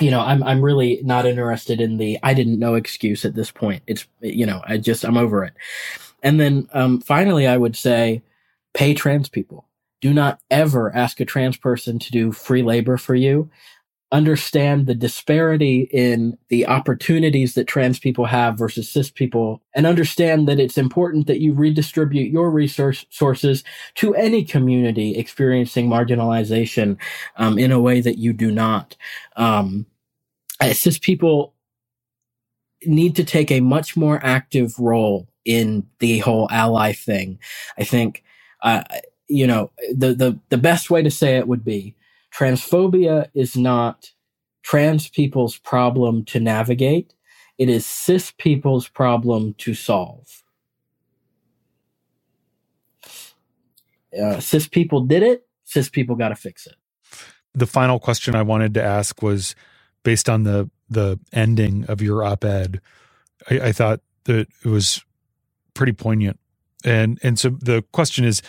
You 0.00 0.10
know, 0.10 0.20
I'm, 0.20 0.42
I'm 0.42 0.62
really 0.62 1.00
not 1.02 1.26
interested 1.26 1.80
in 1.80 1.98
the 1.98 2.18
I 2.22 2.34
didn't 2.34 2.58
know 2.58 2.74
excuse 2.74 3.24
at 3.24 3.34
this 3.34 3.50
point. 3.50 3.82
It's, 3.86 4.06
you 4.20 4.44
know, 4.44 4.62
I 4.66 4.76
just, 4.78 5.04
I'm 5.04 5.16
over 5.16 5.44
it. 5.44 5.54
And 6.22 6.40
then 6.40 6.68
um, 6.72 7.00
finally, 7.00 7.46
I 7.46 7.56
would 7.56 7.76
say, 7.76 8.22
pay 8.72 8.94
trans 8.94 9.28
people 9.28 9.68
do 10.04 10.12
not 10.12 10.38
ever 10.50 10.94
ask 10.94 11.18
a 11.20 11.24
trans 11.24 11.56
person 11.56 11.98
to 11.98 12.10
do 12.10 12.30
free 12.30 12.62
labor 12.62 12.98
for 12.98 13.14
you. 13.14 13.48
Understand 14.14 14.86
the 14.86 14.94
disparity 14.94 15.88
in 15.92 16.38
the 16.48 16.66
opportunities 16.68 17.54
that 17.54 17.66
trans 17.66 17.98
people 17.98 18.26
have 18.26 18.56
versus 18.56 18.88
cis 18.88 19.10
people, 19.10 19.60
and 19.74 19.86
understand 19.86 20.46
that 20.46 20.60
it's 20.60 20.78
important 20.78 21.26
that 21.26 21.40
you 21.40 21.52
redistribute 21.52 22.32
your 22.32 22.48
resource 22.50 23.04
sources 23.10 23.64
to 23.96 24.14
any 24.14 24.44
community 24.44 25.16
experiencing 25.16 25.88
marginalization 25.88 26.96
um, 27.38 27.58
in 27.58 27.72
a 27.72 27.80
way 27.80 28.00
that 28.00 28.16
you 28.18 28.32
do 28.32 28.52
not. 28.52 28.96
Um, 29.34 29.84
cis 30.72 30.96
people 30.96 31.52
need 32.86 33.16
to 33.16 33.24
take 33.24 33.50
a 33.50 33.60
much 33.60 33.96
more 33.96 34.20
active 34.24 34.78
role 34.78 35.26
in 35.44 35.84
the 35.98 36.20
whole 36.20 36.48
ally 36.52 36.92
thing. 36.92 37.40
I 37.76 37.84
think 37.84 38.22
uh, 38.62 38.84
you 39.28 39.46
know, 39.46 39.72
the, 39.92 40.14
the, 40.14 40.38
the 40.50 40.58
best 40.58 40.90
way 40.90 41.02
to 41.02 41.10
say 41.10 41.36
it 41.36 41.48
would 41.48 41.64
be 41.64 41.96
transphobia 42.34 43.28
is 43.34 43.56
not 43.56 44.10
trans 44.62 45.08
people's 45.08 45.58
problem 45.58 46.24
to 46.24 46.40
navigate. 46.40 47.14
It 47.58 47.68
is 47.68 47.86
cis 47.86 48.32
people's 48.36 48.88
problem 48.88 49.54
to 49.58 49.74
solve. 49.74 50.42
Uh, 54.18 54.40
cis 54.40 54.66
people 54.66 55.00
did 55.00 55.22
it. 55.22 55.46
Cis 55.64 55.88
people 55.88 56.16
got 56.16 56.28
to 56.28 56.36
fix 56.36 56.66
it. 56.66 56.74
The 57.52 57.66
final 57.66 57.98
question 57.98 58.34
I 58.34 58.42
wanted 58.42 58.74
to 58.74 58.82
ask 58.82 59.22
was 59.22 59.54
based 60.02 60.28
on 60.28 60.42
the 60.44 60.70
the 60.90 61.18
ending 61.32 61.84
of 61.86 62.02
your 62.02 62.22
op-ed. 62.22 62.80
I, 63.50 63.60
I 63.60 63.72
thought 63.72 64.00
that 64.24 64.48
it 64.64 64.68
was 64.68 65.04
pretty 65.74 65.92
poignant, 65.92 66.38
and 66.84 67.18
and 67.22 67.38
so 67.38 67.50
the 67.50 67.82
question 67.92 68.24
is, 68.24 68.42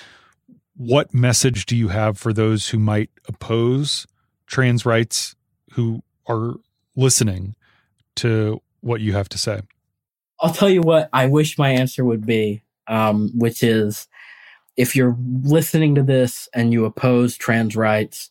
what 0.75 1.13
message 1.13 1.65
do 1.65 1.75
you 1.75 1.89
have 1.89 2.17
for 2.17 2.33
those 2.33 2.69
who 2.69 2.79
might 2.79 3.09
oppose 3.27 4.05
trans 4.47 4.85
rights 4.85 5.35
who 5.73 6.01
are 6.27 6.55
listening 6.95 7.55
to 8.15 8.61
what 8.81 9.01
you 9.01 9.13
have 9.13 9.29
to 9.29 9.37
say? 9.37 9.61
I'll 10.39 10.53
tell 10.53 10.69
you 10.69 10.81
what 10.81 11.09
I 11.13 11.27
wish 11.27 11.57
my 11.57 11.69
answer 11.69 12.03
would 12.03 12.25
be, 12.25 12.61
um, 12.87 13.31
which 13.35 13.63
is 13.63 14.07
if 14.75 14.95
you're 14.95 15.17
listening 15.43 15.95
to 15.95 16.03
this 16.03 16.49
and 16.53 16.73
you 16.73 16.85
oppose 16.85 17.37
trans 17.37 17.75
rights, 17.75 18.29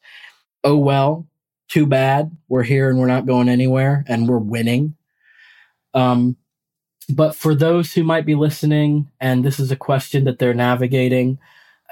oh 0.63 0.77
well, 0.77 1.27
too 1.69 1.87
bad. 1.87 2.37
We're 2.49 2.63
here 2.63 2.91
and 2.91 2.99
we're 2.99 3.07
not 3.07 3.27
going 3.27 3.49
anywhere 3.49 4.05
and 4.07 4.29
we're 4.29 4.39
winning. 4.39 4.97
Um, 5.95 6.37
but 7.09 7.35
for 7.35 7.55
those 7.55 7.93
who 7.93 8.05
might 8.05 8.27
be 8.27 8.35
listening 8.35 9.11
and 9.21 9.45
this 9.45 9.59
is 9.59 9.71
a 9.71 9.77
question 9.77 10.25
that 10.25 10.39
they're 10.39 10.55
navigating, 10.55 11.39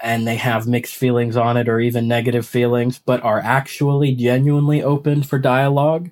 and 0.01 0.27
they 0.27 0.35
have 0.35 0.67
mixed 0.67 0.95
feelings 0.95 1.37
on 1.37 1.57
it 1.57 1.69
or 1.69 1.79
even 1.79 2.07
negative 2.07 2.45
feelings, 2.45 2.99
but 2.99 3.23
are 3.23 3.39
actually 3.39 4.13
genuinely 4.15 4.81
open 4.81 5.23
for 5.23 5.39
dialogue, 5.39 6.09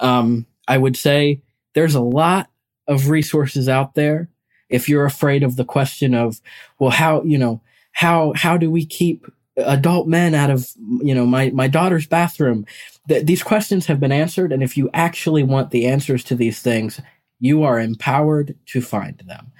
um, 0.00 0.46
I 0.68 0.78
would 0.78 0.96
say 0.96 1.42
there's 1.74 1.94
a 1.94 2.00
lot 2.00 2.50
of 2.86 3.08
resources 3.08 3.68
out 3.68 3.94
there. 3.94 4.28
If 4.68 4.88
you're 4.88 5.04
afraid 5.04 5.42
of 5.42 5.56
the 5.56 5.64
question 5.64 6.14
of, 6.14 6.40
well, 6.78 6.90
how, 6.90 7.22
you 7.22 7.38
know, 7.38 7.60
how, 7.92 8.32
how 8.34 8.56
do 8.56 8.70
we 8.70 8.86
keep 8.86 9.26
adult 9.56 10.08
men 10.08 10.34
out 10.34 10.50
of, 10.50 10.66
you 11.02 11.14
know, 11.14 11.26
my, 11.26 11.50
my 11.50 11.68
daughter's 11.68 12.06
bathroom? 12.06 12.64
Th- 13.08 13.26
these 13.26 13.42
questions 13.42 13.86
have 13.86 14.00
been 14.00 14.12
answered. 14.12 14.52
And 14.52 14.62
if 14.62 14.76
you 14.76 14.88
actually 14.94 15.42
want 15.42 15.70
the 15.70 15.86
answers 15.86 16.24
to 16.24 16.34
these 16.34 16.60
things, 16.60 17.00
you 17.38 17.64
are 17.64 17.78
empowered 17.78 18.56
to 18.66 18.80
find 18.80 19.18
them 19.26 19.52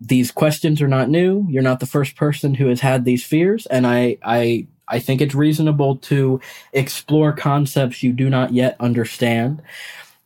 these 0.00 0.30
questions 0.30 0.82
are 0.82 0.88
not 0.88 1.08
new. 1.08 1.46
You're 1.48 1.62
not 1.62 1.80
the 1.80 1.86
first 1.86 2.16
person 2.16 2.54
who 2.54 2.68
has 2.68 2.80
had 2.80 3.04
these 3.04 3.24
fears, 3.24 3.66
and 3.66 3.86
I 3.86 4.18
I 4.22 4.66
I 4.88 4.98
think 4.98 5.20
it's 5.20 5.34
reasonable 5.34 5.96
to 5.96 6.40
explore 6.72 7.32
concepts 7.32 8.02
you 8.02 8.12
do 8.12 8.30
not 8.30 8.52
yet 8.52 8.76
understand. 8.80 9.62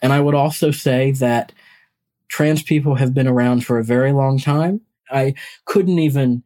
And 0.03 0.13
I 0.13 0.21
would 0.21 0.35
also 0.35 0.71
say 0.71 1.13
that 1.13 1.53
trans 2.29 2.63
people 2.63 2.95
have 2.97 3.15
been 3.15 3.27
around 3.27 3.65
for 3.65 3.79
a 3.79 3.85
very 3.85 4.13
long 4.13 4.39
time. 4.39 4.81
I 5.11 5.35
couldn't 5.65 5.99
even 5.99 6.43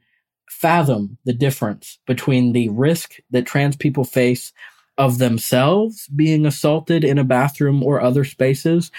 fathom 0.49 1.19
the 1.25 1.33
difference 1.33 1.99
between 2.07 2.53
the 2.53 2.69
risk 2.71 3.17
that 3.31 3.47
trans 3.47 3.77
people 3.77 4.05
face 4.05 4.53
of 4.97 5.19
themselves 5.19 6.09
being 6.09 6.47
assaulted 6.47 7.05
in 7.05 7.19
a 7.19 7.25
bathroom 7.25 7.83
or 7.83 8.01
other 8.01 8.25
spaces 8.25 8.91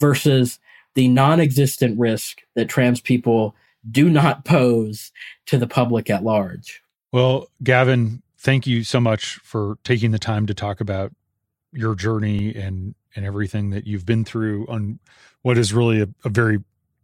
versus 0.00 0.58
the 0.94 1.08
non 1.08 1.40
existent 1.40 1.98
risk 1.98 2.40
that 2.54 2.68
trans 2.68 3.00
people 3.00 3.54
do 3.90 4.08
not 4.08 4.44
pose 4.44 5.12
to 5.46 5.58
the 5.58 5.66
public 5.66 6.10
at 6.10 6.22
large. 6.22 6.82
Well, 7.12 7.48
Gavin, 7.62 8.22
thank 8.38 8.66
you 8.66 8.84
so 8.84 9.00
much 9.00 9.36
for 9.42 9.78
taking 9.84 10.10
the 10.10 10.18
time 10.18 10.46
to 10.46 10.54
talk 10.54 10.80
about 10.80 11.12
your 11.72 11.94
journey 11.94 12.54
and 12.54 12.94
and 13.14 13.26
everything 13.26 13.70
that 13.70 13.86
you've 13.86 14.06
been 14.06 14.24
through 14.24 14.66
on 14.68 14.98
what 15.42 15.58
is 15.58 15.74
really 15.74 16.00
a, 16.00 16.08
a 16.24 16.30
very 16.30 16.58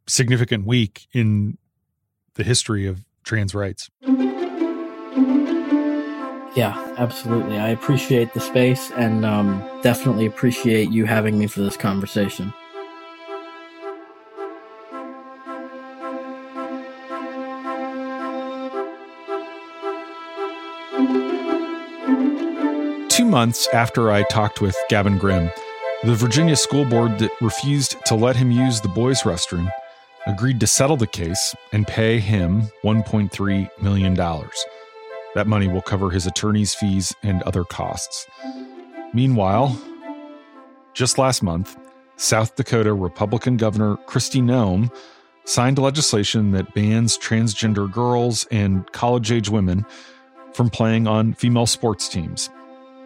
significant 0.06 0.64
week 0.64 1.06
in 1.12 1.58
the 2.34 2.44
history 2.44 2.86
of 2.86 3.04
trans 3.24 3.54
rights. 3.54 3.90
Yeah, 6.56 6.94
absolutely. 6.96 7.58
I 7.58 7.68
appreciate 7.68 8.32
the 8.32 8.40
space 8.40 8.90
and 8.92 9.24
um, 9.24 9.62
definitely 9.82 10.24
appreciate 10.26 10.90
you 10.90 11.04
having 11.04 11.38
me 11.38 11.46
for 11.46 11.60
this 11.60 11.76
conversation. 11.76 12.54
Months 23.38 23.68
after 23.72 24.10
I 24.10 24.24
talked 24.24 24.60
with 24.60 24.76
Gavin 24.88 25.16
Grimm, 25.16 25.48
the 26.02 26.16
Virginia 26.16 26.56
school 26.56 26.84
board 26.84 27.20
that 27.20 27.30
refused 27.40 27.94
to 28.06 28.16
let 28.16 28.34
him 28.34 28.50
use 28.50 28.80
the 28.80 28.88
boys' 28.88 29.22
restroom 29.22 29.70
agreed 30.26 30.58
to 30.58 30.66
settle 30.66 30.96
the 30.96 31.06
case 31.06 31.54
and 31.72 31.86
pay 31.86 32.18
him 32.18 32.62
$1.3 32.82 33.70
million. 33.80 34.14
That 34.16 35.46
money 35.46 35.68
will 35.68 35.82
cover 35.82 36.10
his 36.10 36.26
attorney's 36.26 36.74
fees 36.74 37.14
and 37.22 37.40
other 37.44 37.62
costs. 37.62 38.26
Meanwhile, 39.14 39.80
just 40.92 41.16
last 41.16 41.40
month, 41.40 41.76
South 42.16 42.56
Dakota 42.56 42.92
Republican 42.92 43.56
Governor 43.56 43.98
Kristi 44.08 44.42
Noem 44.42 44.92
signed 45.44 45.78
legislation 45.78 46.50
that 46.50 46.74
bans 46.74 47.16
transgender 47.16 47.88
girls 47.88 48.48
and 48.50 48.90
college 48.90 49.30
age 49.30 49.48
women 49.48 49.86
from 50.54 50.70
playing 50.70 51.06
on 51.06 51.34
female 51.34 51.66
sports 51.66 52.08
teams. 52.08 52.50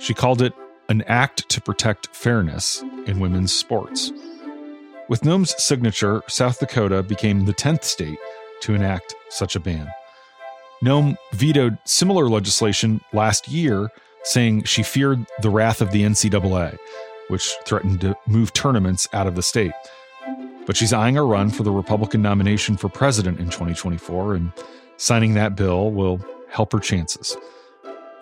She 0.02 0.14
called 0.14 0.42
it 0.42 0.52
an 0.88 1.02
act 1.02 1.48
to 1.50 1.60
protect 1.60 2.08
fairness 2.08 2.82
in 3.06 3.20
women's 3.20 3.52
sports. 3.52 4.10
With 5.08 5.22
Noem's 5.22 5.54
signature, 5.62 6.22
South 6.26 6.58
Dakota 6.58 7.04
became 7.04 7.44
the 7.44 7.54
10th 7.54 7.84
state 7.84 8.18
to 8.62 8.74
enact 8.74 9.14
such 9.28 9.54
a 9.54 9.60
ban. 9.60 9.88
Noem 10.82 11.16
vetoed 11.34 11.78
similar 11.84 12.28
legislation 12.28 13.00
last 13.12 13.46
year, 13.46 13.90
saying 14.24 14.64
she 14.64 14.82
feared 14.82 15.24
the 15.40 15.50
wrath 15.50 15.80
of 15.80 15.92
the 15.92 16.02
NCAA, 16.02 16.76
which 17.28 17.54
threatened 17.64 18.00
to 18.00 18.16
move 18.26 18.52
tournaments 18.52 19.08
out 19.12 19.28
of 19.28 19.36
the 19.36 19.42
state. 19.42 19.72
But 20.66 20.76
she's 20.76 20.92
eyeing 20.92 21.16
a 21.16 21.22
run 21.22 21.48
for 21.48 21.62
the 21.62 21.70
Republican 21.70 22.22
nomination 22.22 22.76
for 22.76 22.88
president 22.88 23.38
in 23.38 23.46
2024, 23.46 24.34
and 24.34 24.52
signing 24.96 25.34
that 25.34 25.54
bill 25.54 25.92
will 25.92 26.20
help 26.48 26.72
her 26.72 26.80
chances. 26.80 27.36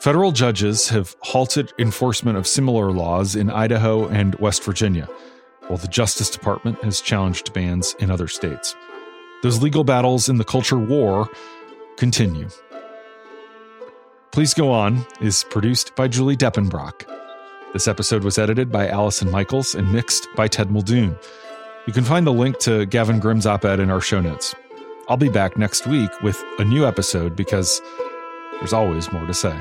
Federal 0.01 0.33
judges 0.33 0.89
have 0.89 1.15
halted 1.21 1.75
enforcement 1.79 2.39
of 2.39 2.47
similar 2.47 2.91
laws 2.91 3.37
in 3.37 3.51
Idaho 3.51 4.09
and 4.09 4.35
West 4.37 4.65
Virginia, 4.65 5.07
while 5.67 5.77
the 5.77 5.89
Justice 5.89 6.31
Department 6.31 6.83
has 6.83 7.03
challenged 7.03 7.53
bans 7.53 7.95
in 7.99 8.11
other 8.11 8.27
states. 8.27 8.75
Those 9.43 9.61
legal 9.63 9.85
battles 9.85 10.31
in 10.31 10.39
the 10.39 10.45
culture 10.45 10.79
war 10.79 11.29
continue. 11.99 12.49
Please 14.33 14.55
Go 14.55 14.73
On 14.73 15.05
is 15.21 15.45
produced 15.45 15.95
by 15.97 16.09
Julie 16.09 16.37
Depenbrock. 16.37 17.07
This 17.75 17.87
episode 17.87 18.25
was 18.25 18.39
edited 18.39 18.73
by 18.73 18.89
Allison 18.89 19.31
Michaels 19.31 19.75
and 19.75 19.93
mixed 19.93 20.29
by 20.35 20.49
Ted 20.49 20.71
Muldoon. 20.71 21.15
You 21.87 21.93
can 21.93 22.05
find 22.05 22.27
the 22.27 22.33
link 22.33 22.59
to 22.61 22.87
Gavin 22.87 23.21
Grimm's 23.21 23.47
op 23.47 23.67
ed 23.67 23.81
in 23.81 23.91
our 23.91 24.01
show 24.01 24.23
notes. 24.23 24.55
I'll 25.11 25.19
be 25.19 25.29
back 25.29 25.59
next 25.59 25.87
week 25.87 26.11
with 26.23 26.43
a 26.59 26.65
new 26.65 26.87
episode 26.87 27.37
because 27.37 27.83
there's 28.61 28.73
always 28.73 29.13
more 29.13 29.27
to 29.27 29.35
say. 29.35 29.61